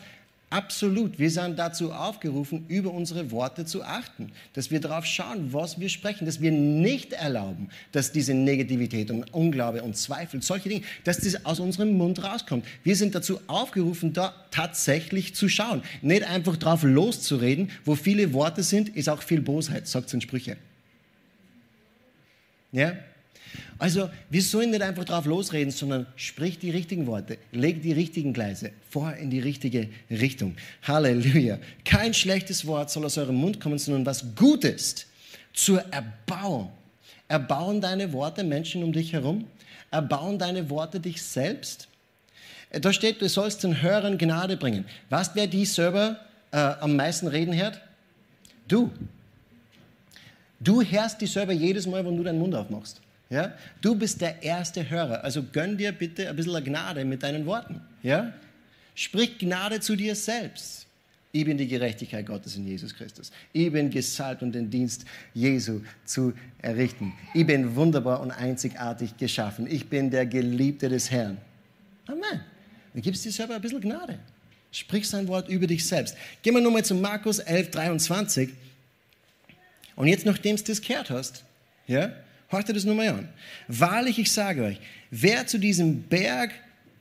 [0.51, 1.19] Absolut.
[1.19, 5.91] Wir sind dazu aufgerufen, über unsere Worte zu achten, dass wir darauf schauen, was wir
[5.91, 11.19] sprechen, dass wir nicht erlauben, dass diese Negativität und Unglaube und Zweifel, solche Dinge, dass
[11.19, 12.65] das aus unserem Mund rauskommt.
[12.83, 17.71] Wir sind dazu aufgerufen, da tatsächlich zu schauen, nicht einfach drauf loszureden.
[17.85, 20.57] Wo viele Worte sind, ist auch viel Bosheit, sagt es in Sprüche.
[22.73, 22.95] Ja?
[23.79, 28.33] Also wir sollen nicht einfach drauf losreden, sondern sprich die richtigen Worte, leg die richtigen
[28.33, 30.57] Gleise vor in die richtige Richtung.
[30.83, 31.59] Halleluja.
[31.85, 35.07] Kein schlechtes Wort soll aus eurem Mund kommen, sondern was Gutes
[35.53, 36.73] zur Erbauung.
[37.29, 39.47] Erbauen deine Worte Menschen um dich herum?
[39.91, 41.89] Erbauen deine Worte dich selbst?
[42.71, 44.85] Da steht, du sollst den Hörern Gnade bringen.
[45.09, 46.19] Weißt wer die selber
[46.51, 47.81] äh, am meisten reden hört?
[48.67, 48.91] Du.
[50.61, 53.01] Du hörst die selber jedes Mal, wenn du deinen Mund aufmachst.
[53.31, 53.53] Ja?
[53.81, 57.81] Du bist der erste Hörer, also gönn dir bitte ein bisschen Gnade mit deinen Worten.
[58.03, 58.33] Ja?
[58.95, 60.87] Sprich Gnade zu dir selbst.
[61.31, 63.31] Ich bin die Gerechtigkeit Gottes in Jesus Christus.
[63.53, 67.13] Ich bin gesalbt, um den Dienst Jesu zu errichten.
[67.35, 69.67] Ich bin wunderbar und einzigartig geschaffen.
[69.67, 71.37] Ich bin der Geliebte des Herrn.
[72.07, 72.41] Amen.
[72.95, 74.19] Dann gibst dir selber ein bisschen Gnade.
[74.73, 76.17] Sprich sein Wort über dich selbst.
[76.43, 78.51] Gehen wir nochmal zu Markus 11, 23.
[79.97, 81.45] Und jetzt, nachdem du das gehört hast,
[81.87, 82.11] ja,
[82.51, 83.29] Ihr das nur mal an.
[83.69, 84.81] Wahrlich, ich sage euch,
[85.11, 86.53] wer zu diesem Berg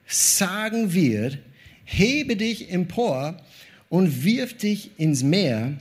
[0.06, 1.38] sagen wird,
[1.86, 3.38] hebe dich empor
[3.90, 5.78] und wirf dich ins Meer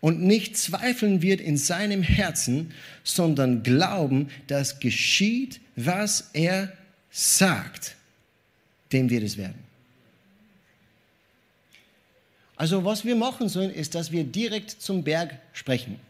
[0.00, 2.72] und nicht zweifeln wird in seinem Herzen,
[3.04, 6.72] sondern glauben, dass geschieht, was er
[7.10, 7.94] sagt,
[8.92, 9.66] dem wird es werden.
[12.56, 16.00] Also was wir machen sollen, ist, dass wir direkt zum Berg sprechen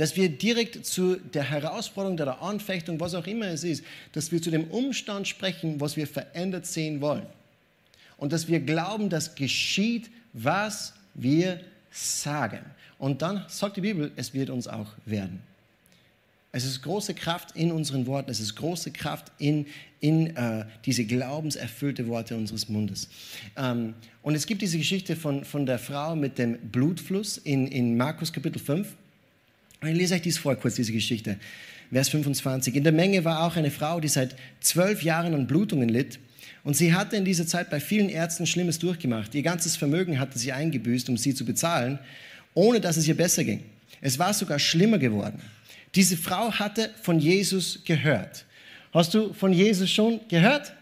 [0.00, 4.40] dass wir direkt zu der Herausforderung, der Anfechtung, was auch immer es ist, dass wir
[4.40, 7.26] zu dem Umstand sprechen, was wir verändert sehen wollen.
[8.16, 11.60] Und dass wir glauben, dass geschieht, was wir
[11.90, 12.60] sagen.
[12.98, 15.42] Und dann sagt die Bibel, es wird uns auch werden.
[16.50, 19.66] Es ist große Kraft in unseren Worten, es ist große Kraft in,
[20.00, 23.06] in äh, diese glaubenserfüllte Worte unseres Mundes.
[23.54, 27.98] Ähm, und es gibt diese Geschichte von, von der Frau mit dem Blutfluss in, in
[27.98, 28.96] Markus Kapitel 5.
[29.82, 31.36] Ich lese euch dies vor, kurz diese Geschichte.
[31.90, 32.76] Vers 25.
[32.76, 36.18] In der Menge war auch eine Frau, die seit zwölf Jahren an Blutungen litt.
[36.64, 39.34] Und sie hatte in dieser Zeit bei vielen Ärzten Schlimmes durchgemacht.
[39.34, 41.98] Ihr ganzes Vermögen hatte sie eingebüßt, um sie zu bezahlen,
[42.52, 43.62] ohne dass es ihr besser ging.
[44.02, 45.40] Es war sogar schlimmer geworden.
[45.94, 48.44] Diese Frau hatte von Jesus gehört.
[48.92, 50.74] Hast du von Jesus schon gehört?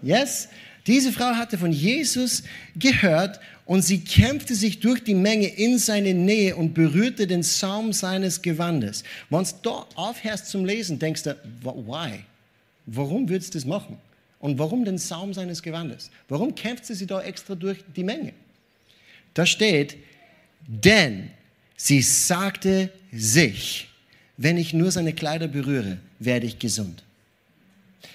[0.00, 0.48] Yes?
[0.86, 2.44] Diese Frau hatte von Jesus
[2.76, 7.92] gehört und sie kämpfte sich durch die Menge in seine Nähe und berührte den Saum
[7.92, 9.02] seines Gewandes.
[9.28, 12.20] Wenn du da aufhörst zum Lesen, denkst du, why?
[12.86, 13.98] Warum würdest du das machen?
[14.38, 16.10] Und warum den Saum seines Gewandes?
[16.28, 18.32] Warum kämpft sie da extra durch die Menge?
[19.34, 19.96] Da steht,
[20.66, 21.30] denn
[21.76, 23.88] sie sagte sich,
[24.36, 27.02] wenn ich nur seine Kleider berühre, werde ich gesund.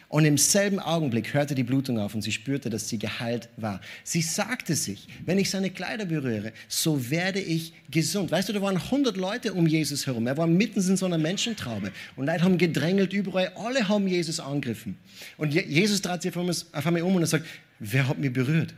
[0.08, 3.82] Und im selben Augenblick hörte die Blutung auf und sie spürte, dass sie geheilt war.
[4.04, 8.32] Sie sagte sich, wenn ich seine Kleider berühre, so werde ich gesund.
[8.32, 10.28] Weißt du, da waren 100 Leute um Jesus herum.
[10.28, 11.92] Er war mitten in so einer Menschentraube.
[12.16, 13.52] Und Leute haben gedrängelt überall.
[13.56, 14.98] Alle haben Jesus angegriffen.
[15.38, 17.46] Und Jesus trat sich auf einmal um und er sagt,
[17.80, 18.74] wer hat mich berührt?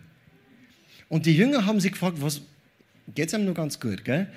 [1.09, 2.41] Und die Jünger haben sich gefragt, was,
[3.13, 4.03] geht es ihm nur ganz gut.
[4.05, 4.27] Gell?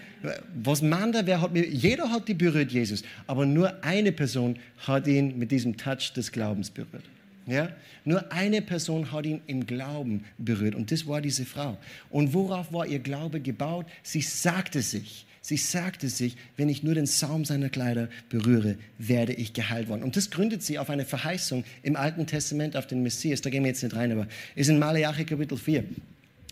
[0.63, 5.07] Was er, wer hat mir, jeder hat die berührt, Jesus, aber nur eine Person hat
[5.07, 7.05] ihn mit diesem Touch des Glaubens berührt.
[7.47, 7.71] Ja?
[8.05, 11.79] Nur eine Person hat ihn im Glauben berührt und das war diese Frau.
[12.11, 13.87] Und worauf war ihr Glaube gebaut?
[14.03, 19.33] Sie sagte sich, sie sagte sich, wenn ich nur den Saum seiner Kleider berühre, werde
[19.33, 20.03] ich geheilt worden.
[20.03, 23.43] Und das gründet sie auf eine Verheißung im Alten Testament auf den Messias.
[23.43, 24.27] Da gehen wir jetzt nicht rein, aber
[24.57, 25.85] ist in Malachi Kapitel 4.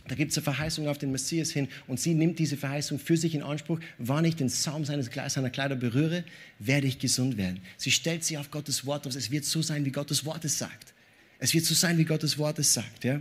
[0.07, 3.17] Da gibt es eine Verheißung auf den Messias hin und sie nimmt diese Verheißung für
[3.17, 3.81] sich in Anspruch.
[3.99, 6.25] Wann ich den Saum seines, seiner Kleider berühre,
[6.59, 7.61] werde ich gesund werden.
[7.79, 9.15] Sie stellt sich auf Gottes Wort aus.
[9.15, 10.93] Es wird so sein, wie Gottes Wort es sagt.
[11.39, 13.05] Es wird so sein, wie Gottes Wort es sagt.
[13.05, 13.21] Ja?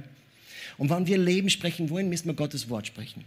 [0.78, 3.24] Und wenn wir Leben sprechen wollen, müssen wir Gottes Wort sprechen.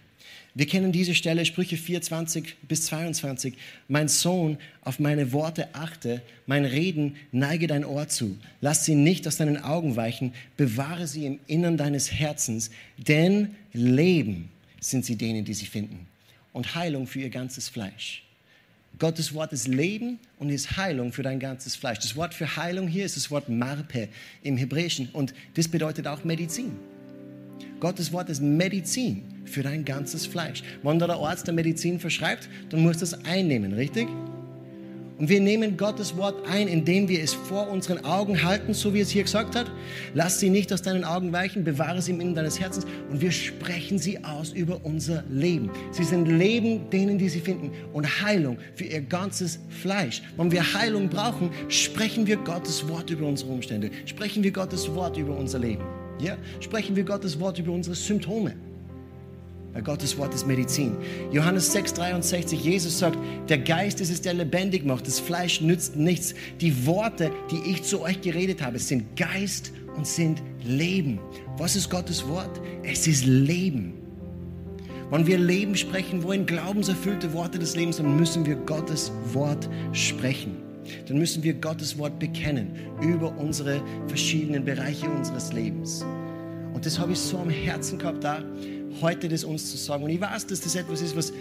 [0.55, 3.55] Wir kennen diese Stelle, Sprüche 24 bis 22.
[3.89, 8.39] Mein Sohn, auf meine Worte achte, mein Reden neige dein Ohr zu.
[8.63, 14.49] Lass sie nicht aus deinen Augen weichen, bewahre sie im Innern deines Herzens, denn Leben
[14.81, 16.07] sind sie denen, die sie finden.
[16.55, 18.23] Und Heilung für ihr ganzes Fleisch.
[18.99, 21.99] Gottes Wort ist Leben und ist Heilung für dein ganzes Fleisch.
[21.99, 24.09] Das Wort für Heilung hier ist das Wort Marpe
[24.43, 26.73] im Hebräischen und das bedeutet auch Medizin.
[27.81, 30.63] Gottes Wort ist Medizin für dein ganzes Fleisch.
[30.83, 34.09] Wenn der Arzt der Medizin verschreibt, dann musst du es einnehmen, richtig?
[35.19, 39.01] Und wir nehmen Gottes Wort ein, indem wir es vor unseren Augen halten, so wie
[39.01, 39.71] es hier gesagt hat.
[40.13, 43.33] Lass sie nicht aus deinen Augen weichen, bewahre sie im Inneren deines Herzens und wir
[43.33, 45.71] sprechen sie aus über unser Leben.
[45.91, 50.23] Sie sind Leben denen, die sie finden und Heilung für ihr ganzes Fleisch.
[50.37, 55.17] Wenn wir Heilung brauchen, sprechen wir Gottes Wort über unsere Umstände, sprechen wir Gottes Wort
[55.17, 55.85] über unser Leben.
[56.19, 56.37] Ja?
[56.61, 58.55] Sprechen wir Gottes Wort über unsere Symptome.
[59.73, 60.97] Weil Gottes Wort ist Medizin.
[61.33, 63.19] Johannes 6,63, Jesus sagt,
[63.51, 65.07] der Geist ist es, der lebendig macht.
[65.07, 66.35] Das Fleisch nützt nichts.
[66.63, 71.19] Die Worte, die ich zu euch geredet habe, sind Geist und sind Leben.
[71.59, 72.61] Was ist Gottes Wort?
[72.85, 73.93] Es ist Leben.
[75.11, 80.66] Wenn wir Leben sprechen wollen, glaubenserfüllte Worte des Lebens, dann müssen wir Gottes Wort sprechen.
[81.07, 82.71] Dann müssen wir Gottes Wort bekennen
[83.01, 86.05] über unsere verschiedenen Bereiche unseres Lebens.
[86.75, 88.43] Und das habe ich so am Herzen gehabt, da
[89.01, 90.05] heute das uns zu sagen.
[90.05, 91.33] Und ich weiß, dass das etwas ist, was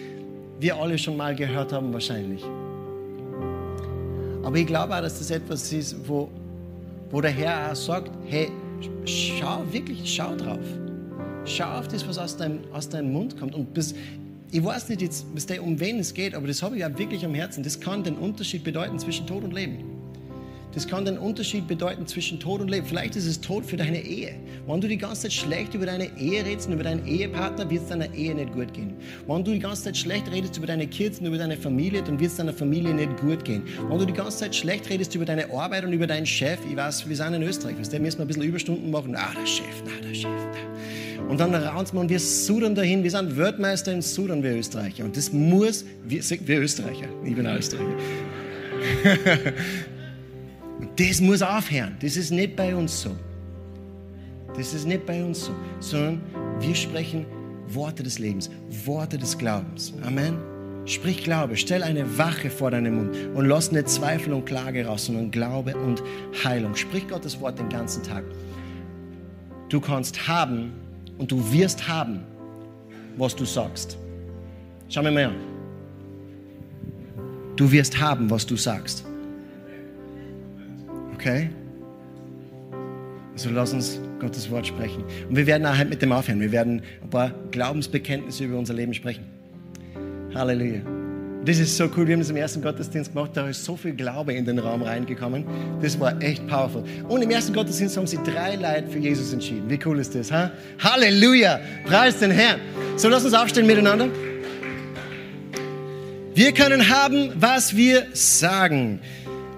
[0.60, 2.44] wir alle schon mal gehört haben, wahrscheinlich.
[4.44, 6.30] Aber ich glaube auch, dass das etwas ist, wo,
[7.10, 8.50] wo der Herr auch sagt, hey,
[9.06, 10.60] schau wirklich, schau drauf.
[11.46, 13.56] Schau auf das, was aus deinem, aus deinem Mund kommt.
[13.56, 13.94] Und bis,
[14.52, 15.26] ich weiß nicht jetzt,
[15.62, 17.64] um wen es geht, aber das habe ich auch wirklich am Herzen.
[17.64, 19.95] Das kann den Unterschied bedeuten zwischen Tod und Leben.
[20.76, 22.86] Das kann den Unterschied bedeuten zwischen Tod und Leben.
[22.86, 24.36] Vielleicht ist es Tod für deine Ehe.
[24.68, 27.84] Wenn du die ganze Zeit schlecht über deine Ehe redest und über deinen Ehepartner, wird
[27.84, 28.94] es deiner Ehe nicht gut gehen.
[29.26, 32.20] Wenn du die ganze Zeit schlecht redest über deine Kids und über deine Familie, dann
[32.20, 33.64] wird es deiner Familie nicht gut gehen.
[33.88, 36.76] Wenn du die ganze Zeit schlecht redest über deine Arbeit und über deinen Chef, ich
[36.76, 39.16] weiß, wir sind in Österreich, der müssen wir ein bisschen Überstunden machen.
[39.16, 41.30] Ah, der Chef, na, der Chef, na.
[41.30, 43.02] Und dann raunt man wir sudern dahin.
[43.02, 45.06] Wir sind Weltmeister im Sudern, wir Österreicher.
[45.06, 47.96] Und das muss, wir, wir Österreicher, ich bin Österreicher.
[50.80, 51.96] Und das muss aufhören.
[52.02, 53.12] Das ist nicht bei uns so.
[54.56, 56.22] Das ist nicht bei uns so, sondern
[56.60, 57.26] wir sprechen
[57.68, 58.50] Worte des Lebens,
[58.86, 59.94] Worte des Glaubens.
[60.04, 60.38] Amen.
[60.86, 65.08] Sprich Glaube, stell eine Wache vor deinem Mund und lass nicht Zweifel und Klage raus,
[65.08, 66.04] sondern Glaube und
[66.44, 66.76] Heilung.
[66.76, 68.24] Sprich Gottes Wort den ganzen Tag.
[69.70, 70.74] Du kannst haben
[71.18, 72.22] und du wirst haben,
[73.18, 73.98] was du sagst.
[74.88, 75.36] Schau mir mal an.
[77.56, 79.06] Du wirst haben, was du sagst.
[81.16, 81.50] Okay?
[83.34, 85.04] Also lass uns Gottes Wort sprechen.
[85.30, 86.40] Und wir werden auch halt mit dem aufhören.
[86.40, 89.24] Wir werden ein paar Glaubensbekenntnisse über unser Leben sprechen.
[90.34, 90.82] Halleluja.
[91.46, 92.08] Das ist so cool.
[92.08, 93.32] Wir haben das im ersten Gottesdienst gemacht.
[93.34, 95.46] Da ist so viel Glaube in den Raum reingekommen.
[95.82, 96.84] Das war echt powerful.
[97.08, 99.70] Und im ersten Gottesdienst haben sie drei Leute für Jesus entschieden.
[99.70, 100.32] Wie cool ist das?
[100.32, 100.52] Ha?
[100.80, 101.60] Halleluja.
[101.86, 102.60] Preis den Herrn.
[102.98, 104.10] So, lass uns aufstehen miteinander.
[106.34, 109.00] Wir können haben, was wir sagen.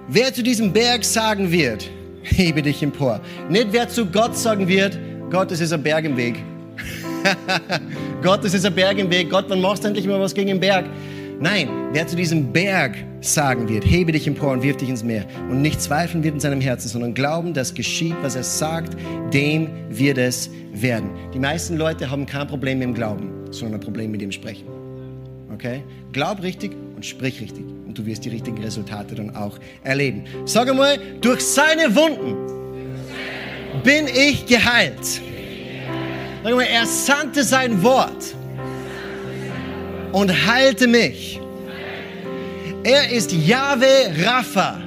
[0.10, 1.90] Wer zu diesem Berg sagen wird,
[2.24, 3.20] hebe dich empor.
[3.50, 4.98] Nicht wer zu Gott sagen wird,
[5.30, 6.36] Gott, es ist ein Berg im Weg.
[8.24, 9.30] Gott, es ist ein Berg im Weg.
[9.30, 10.86] Gott, wann machst du endlich mal was gegen den Berg?
[11.42, 15.26] Nein, wer zu diesem Berg sagen wird, hebe dich empor und wirf dich ins Meer
[15.50, 18.96] und nicht zweifeln wird in seinem Herzen, sondern glauben, dass geschieht, was er sagt,
[19.34, 21.10] dem wird es werden.
[21.34, 24.68] Die meisten Leute haben kein Problem mit dem Glauben, sondern ein Problem mit dem Sprechen.
[25.54, 25.84] Okay?
[26.14, 27.66] Glaub richtig und sprich richtig
[27.98, 30.26] du wirst die richtigen Resultate dann auch erleben.
[30.46, 32.36] Sag einmal, durch seine Wunden
[33.84, 35.04] bin ich geheilt.
[36.44, 38.36] Sag einmal, er sandte sein Wort
[40.12, 41.40] und heilte mich.
[42.84, 44.80] Er ist Yahweh Rapha,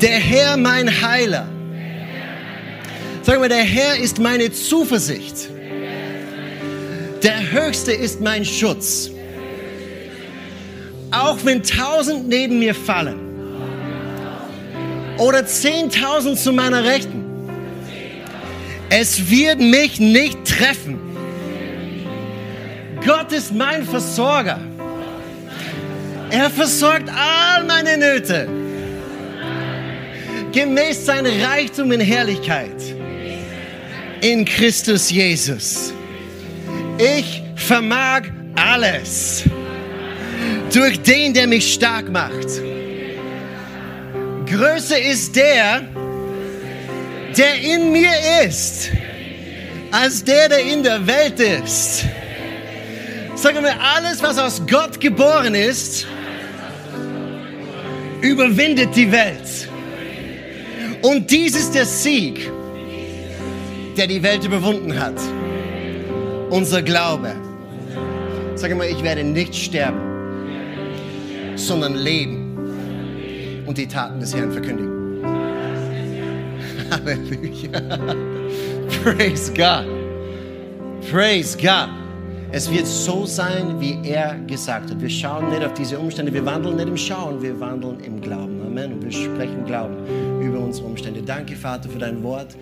[0.00, 1.46] der Herr mein Heiler.
[3.22, 5.48] Sag mal, der Herr ist meine Zuversicht.
[7.22, 9.10] Der Höchste ist mein Schutz.
[11.10, 13.20] Auch wenn tausend neben mir fallen
[15.18, 17.24] oder zehntausend zu meiner Rechten,
[18.90, 20.98] es wird mich nicht treffen.
[23.04, 24.58] Gott ist mein Versorger.
[26.30, 28.48] Er versorgt all meine Nöte.
[30.52, 32.74] Gemäß seiner Reichtum in Herrlichkeit.
[34.22, 35.92] In Christus Jesus.
[36.98, 38.22] Ich vermag
[38.56, 39.44] alles.
[40.72, 42.48] Durch den, der mich stark macht.
[44.46, 45.82] Größer ist der,
[47.36, 48.12] der in mir
[48.46, 48.90] ist,
[49.90, 52.04] als der, der in der Welt ist.
[53.34, 56.06] Sagen wir, alles, was aus Gott geboren ist,
[58.20, 59.68] überwindet die Welt.
[61.02, 62.50] Und dies ist der Sieg,
[63.96, 65.20] der die Welt überwunden hat.
[66.50, 67.34] Unser Glaube.
[68.54, 70.00] Sag mal, ich werde nicht sterben,
[71.56, 74.92] sondern leben und die Taten des Herrn verkündigen.
[76.90, 77.80] Halleluja.
[79.02, 79.86] Praise God.
[81.10, 81.88] Praise God.
[82.52, 85.00] Es wird so sein, wie er gesagt hat.
[85.00, 88.62] Wir schauen nicht auf diese Umstände, wir wandeln nicht im Schauen, wir wandeln im Glauben.
[88.64, 88.92] Amen.
[88.94, 89.96] Und wir sprechen Glauben
[90.40, 91.22] über unsere Umstände.
[91.22, 92.56] Danke, Vater, für dein Wort.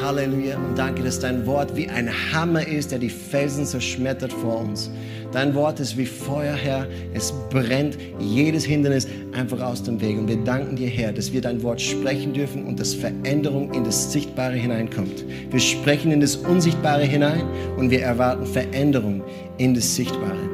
[0.00, 0.56] Halleluja.
[0.56, 4.90] Und danke, dass dein Wort wie ein Hammer ist, der die Felsen zerschmettert vor uns.
[5.34, 6.86] Dein Wort ist wie Feuer, Herr.
[7.12, 10.16] Es brennt jedes Hindernis einfach aus dem Weg.
[10.16, 13.82] Und wir danken dir, Herr, dass wir dein Wort sprechen dürfen und dass Veränderung in
[13.82, 15.24] das Sichtbare hineinkommt.
[15.50, 17.42] Wir sprechen in das Unsichtbare hinein
[17.76, 19.24] und wir erwarten Veränderung
[19.58, 20.53] in das Sichtbare.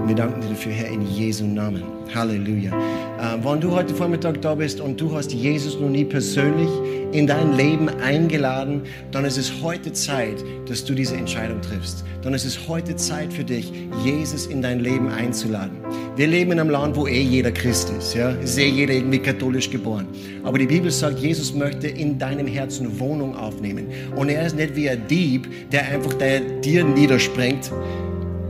[0.00, 1.82] Und wir danken dir dafür, Herr, in Jesu Namen.
[2.14, 2.70] Halleluja.
[2.70, 6.68] Äh, wenn du heute Vormittag da bist und du hast Jesus noch nie persönlich
[7.12, 12.04] in dein Leben eingeladen, dann ist es heute Zeit, dass du diese Entscheidung triffst.
[12.22, 13.72] Dann ist es heute Zeit für dich,
[14.04, 15.78] Jesus in dein Leben einzuladen.
[16.16, 18.14] Wir leben in einem Land, wo eh jeder Christ ist.
[18.14, 18.30] Ja?
[18.30, 20.06] Ist eh jeder irgendwie katholisch geboren.
[20.44, 23.86] Aber die Bibel sagt, Jesus möchte in deinem Herzen Wohnung aufnehmen.
[24.16, 26.14] Und er ist nicht wie ein Dieb, der einfach
[26.62, 27.70] dir niedersprengt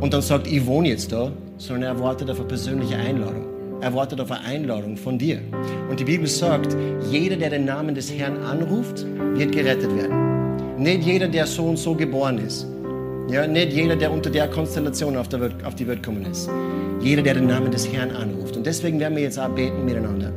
[0.01, 3.46] und dann sagt, ich wohne jetzt da, sondern er wartet auf eine persönliche Einladung.
[3.80, 5.40] Er wartet auf eine Einladung von dir.
[5.88, 6.76] Und die Bibel sagt,
[7.11, 10.76] jeder, der den Namen des Herrn anruft, wird gerettet werden.
[10.78, 12.66] Nicht jeder, der so und so geboren ist.
[13.30, 16.49] Ja, nicht jeder, der unter der Konstellation auf, der Welt, auf die Welt gekommen ist.
[17.01, 18.57] Jeder, der den Namen des Herrn anruft.
[18.57, 20.32] Und deswegen werden wir jetzt auch beten miteinander.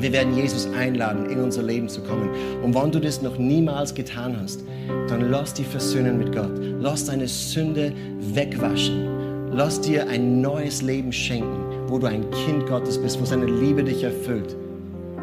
[0.00, 2.28] Wir werden Jesus einladen, in unser Leben zu kommen.
[2.62, 4.62] Und wenn du das noch niemals getan hast,
[5.08, 6.52] dann lass dich versöhnen mit Gott.
[6.80, 7.92] Lass deine Sünde
[8.34, 9.50] wegwaschen.
[9.52, 13.82] Lass dir ein neues Leben schenken, wo du ein Kind Gottes bist, wo seine Liebe
[13.82, 14.54] dich erfüllt,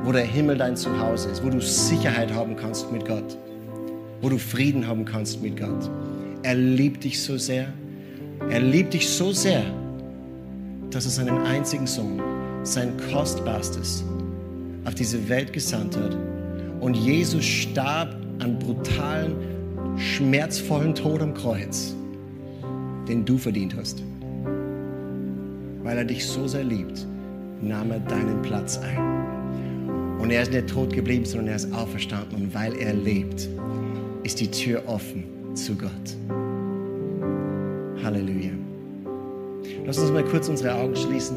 [0.03, 3.38] wo der Himmel dein Zuhause ist, wo du Sicherheit haben kannst mit Gott,
[4.21, 5.89] wo du Frieden haben kannst mit Gott.
[6.41, 7.67] Er liebt dich so sehr.
[8.49, 9.63] Er liebt dich so sehr,
[10.89, 12.19] dass er seinen einzigen Sohn,
[12.63, 14.03] sein Kostbarstes,
[14.86, 16.17] auf diese Welt gesandt hat.
[16.79, 19.36] Und Jesus starb an brutalen,
[19.97, 21.95] schmerzvollen Tod am Kreuz,
[23.07, 24.03] den du verdient hast.
[25.84, 27.05] Weil er dich so sehr liebt,
[27.61, 30.19] nahm er deinen Platz ein.
[30.19, 32.43] Und er ist nicht tot geblieben, sondern er ist auferstanden.
[32.43, 33.49] Und weil er lebt,
[34.23, 35.91] ist die Tür offen zu Gott.
[38.03, 38.51] Halleluja.
[39.86, 41.36] Lass uns mal kurz unsere Augen schließen,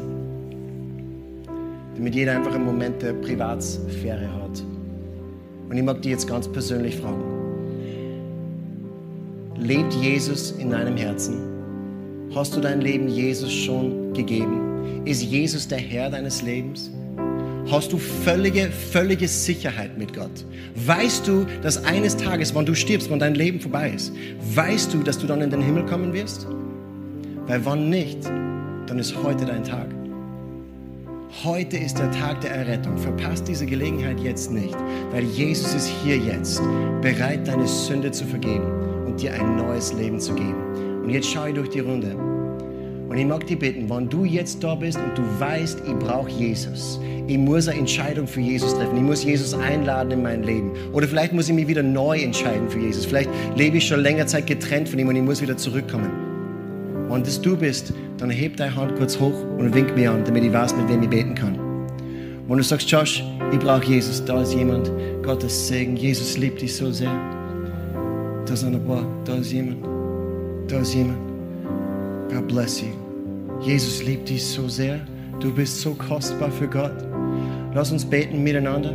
[1.97, 4.63] damit jeder einfach einen Moment der Privatsphäre hat.
[5.67, 7.23] Und ich mag dich jetzt ganz persönlich fragen.
[9.55, 11.39] Lebt Jesus in deinem Herzen?
[12.35, 15.05] Hast du dein Leben Jesus schon gegeben?
[15.05, 16.91] Ist Jesus der Herr deines Lebens?
[17.71, 20.45] Hast du völlige, völlige Sicherheit mit Gott?
[20.85, 24.13] Weißt du, dass eines Tages, wenn du stirbst, wenn dein Leben vorbei ist,
[24.53, 26.47] weißt du, dass du dann in den Himmel kommen wirst?
[27.47, 28.23] Weil wann nicht,
[28.85, 29.96] dann ist heute dein Tag.
[31.43, 32.97] Heute ist der Tag der Errettung.
[32.97, 34.75] Verpasst diese Gelegenheit jetzt nicht,
[35.11, 36.59] weil Jesus ist hier jetzt,
[37.03, 41.03] bereit, deine Sünde zu vergeben und dir ein neues Leben zu geben.
[41.03, 42.15] Und jetzt schaue ich durch die Runde.
[42.15, 46.31] Und ich mag dich bitten, wenn du jetzt da bist und du weißt, ich brauche
[46.31, 50.71] Jesus, ich muss eine Entscheidung für Jesus treffen, ich muss Jesus einladen in mein Leben.
[50.91, 53.05] Oder vielleicht muss ich mich wieder neu entscheiden für Jesus.
[53.05, 56.26] Vielleicht lebe ich schon länger Zeit getrennt von ihm und ich muss wieder zurückkommen.
[57.09, 60.43] Wenn das du bist, dann heb deine Hand kurz hoch und wink mir an, damit
[60.43, 61.57] ich weiß, mit wem ich beten kann.
[62.47, 64.91] Wenn du sagst, Josh, ich brauche Jesus, da ist jemand,
[65.23, 67.11] Gottes Segen, Jesus liebt dich so sehr.
[68.45, 69.77] Da sind ein paar, da ist jemand,
[70.67, 71.19] da ist jemand.
[72.29, 72.87] God bless you.
[73.61, 74.99] Jesus liebt dich so sehr.
[75.39, 77.05] Du bist so kostbar für Gott.
[77.73, 78.91] Lass uns beten miteinander.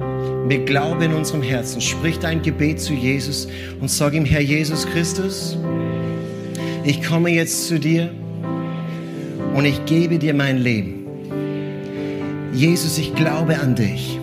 [0.46, 1.80] Mit Glaube in unserem Herzen.
[1.80, 3.48] Sprich dein Gebet zu Jesus
[3.80, 5.56] und sag ihm, Herr Jesus Christus,
[6.84, 8.10] ich komme jetzt zu dir
[9.54, 11.02] und ich gebe dir mein Leben.
[12.52, 14.18] Jesus, ich glaube an dich.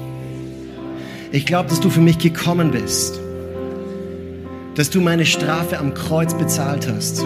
[1.31, 3.19] Ich glaube, dass du für mich gekommen bist.
[4.75, 7.25] Dass du meine Strafe am Kreuz bezahlt hast.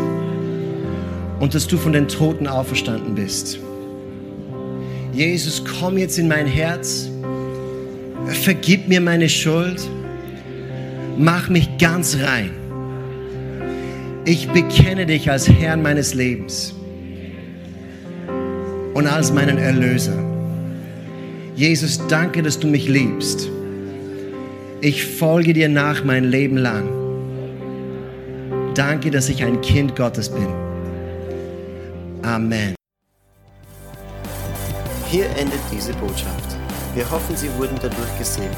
[1.39, 3.59] Und dass du von den Toten auferstanden bist.
[5.13, 7.09] Jesus, komm jetzt in mein Herz.
[8.27, 9.81] Vergib mir meine Schuld.
[11.17, 12.62] Mach mich ganz rein.
[14.25, 16.73] Ich bekenne dich als Herrn meines Lebens
[18.93, 20.17] und als meinen Erlöser.
[21.55, 23.49] Jesus, danke, dass du mich liebst.
[24.79, 26.87] Ich folge dir nach mein Leben lang.
[28.75, 30.47] Danke, dass ich ein Kind Gottes bin.
[32.21, 32.75] Amen.
[35.07, 36.57] Hier endet diese Botschaft.
[36.95, 38.57] Wir hoffen, Sie wurden dadurch gesegnet.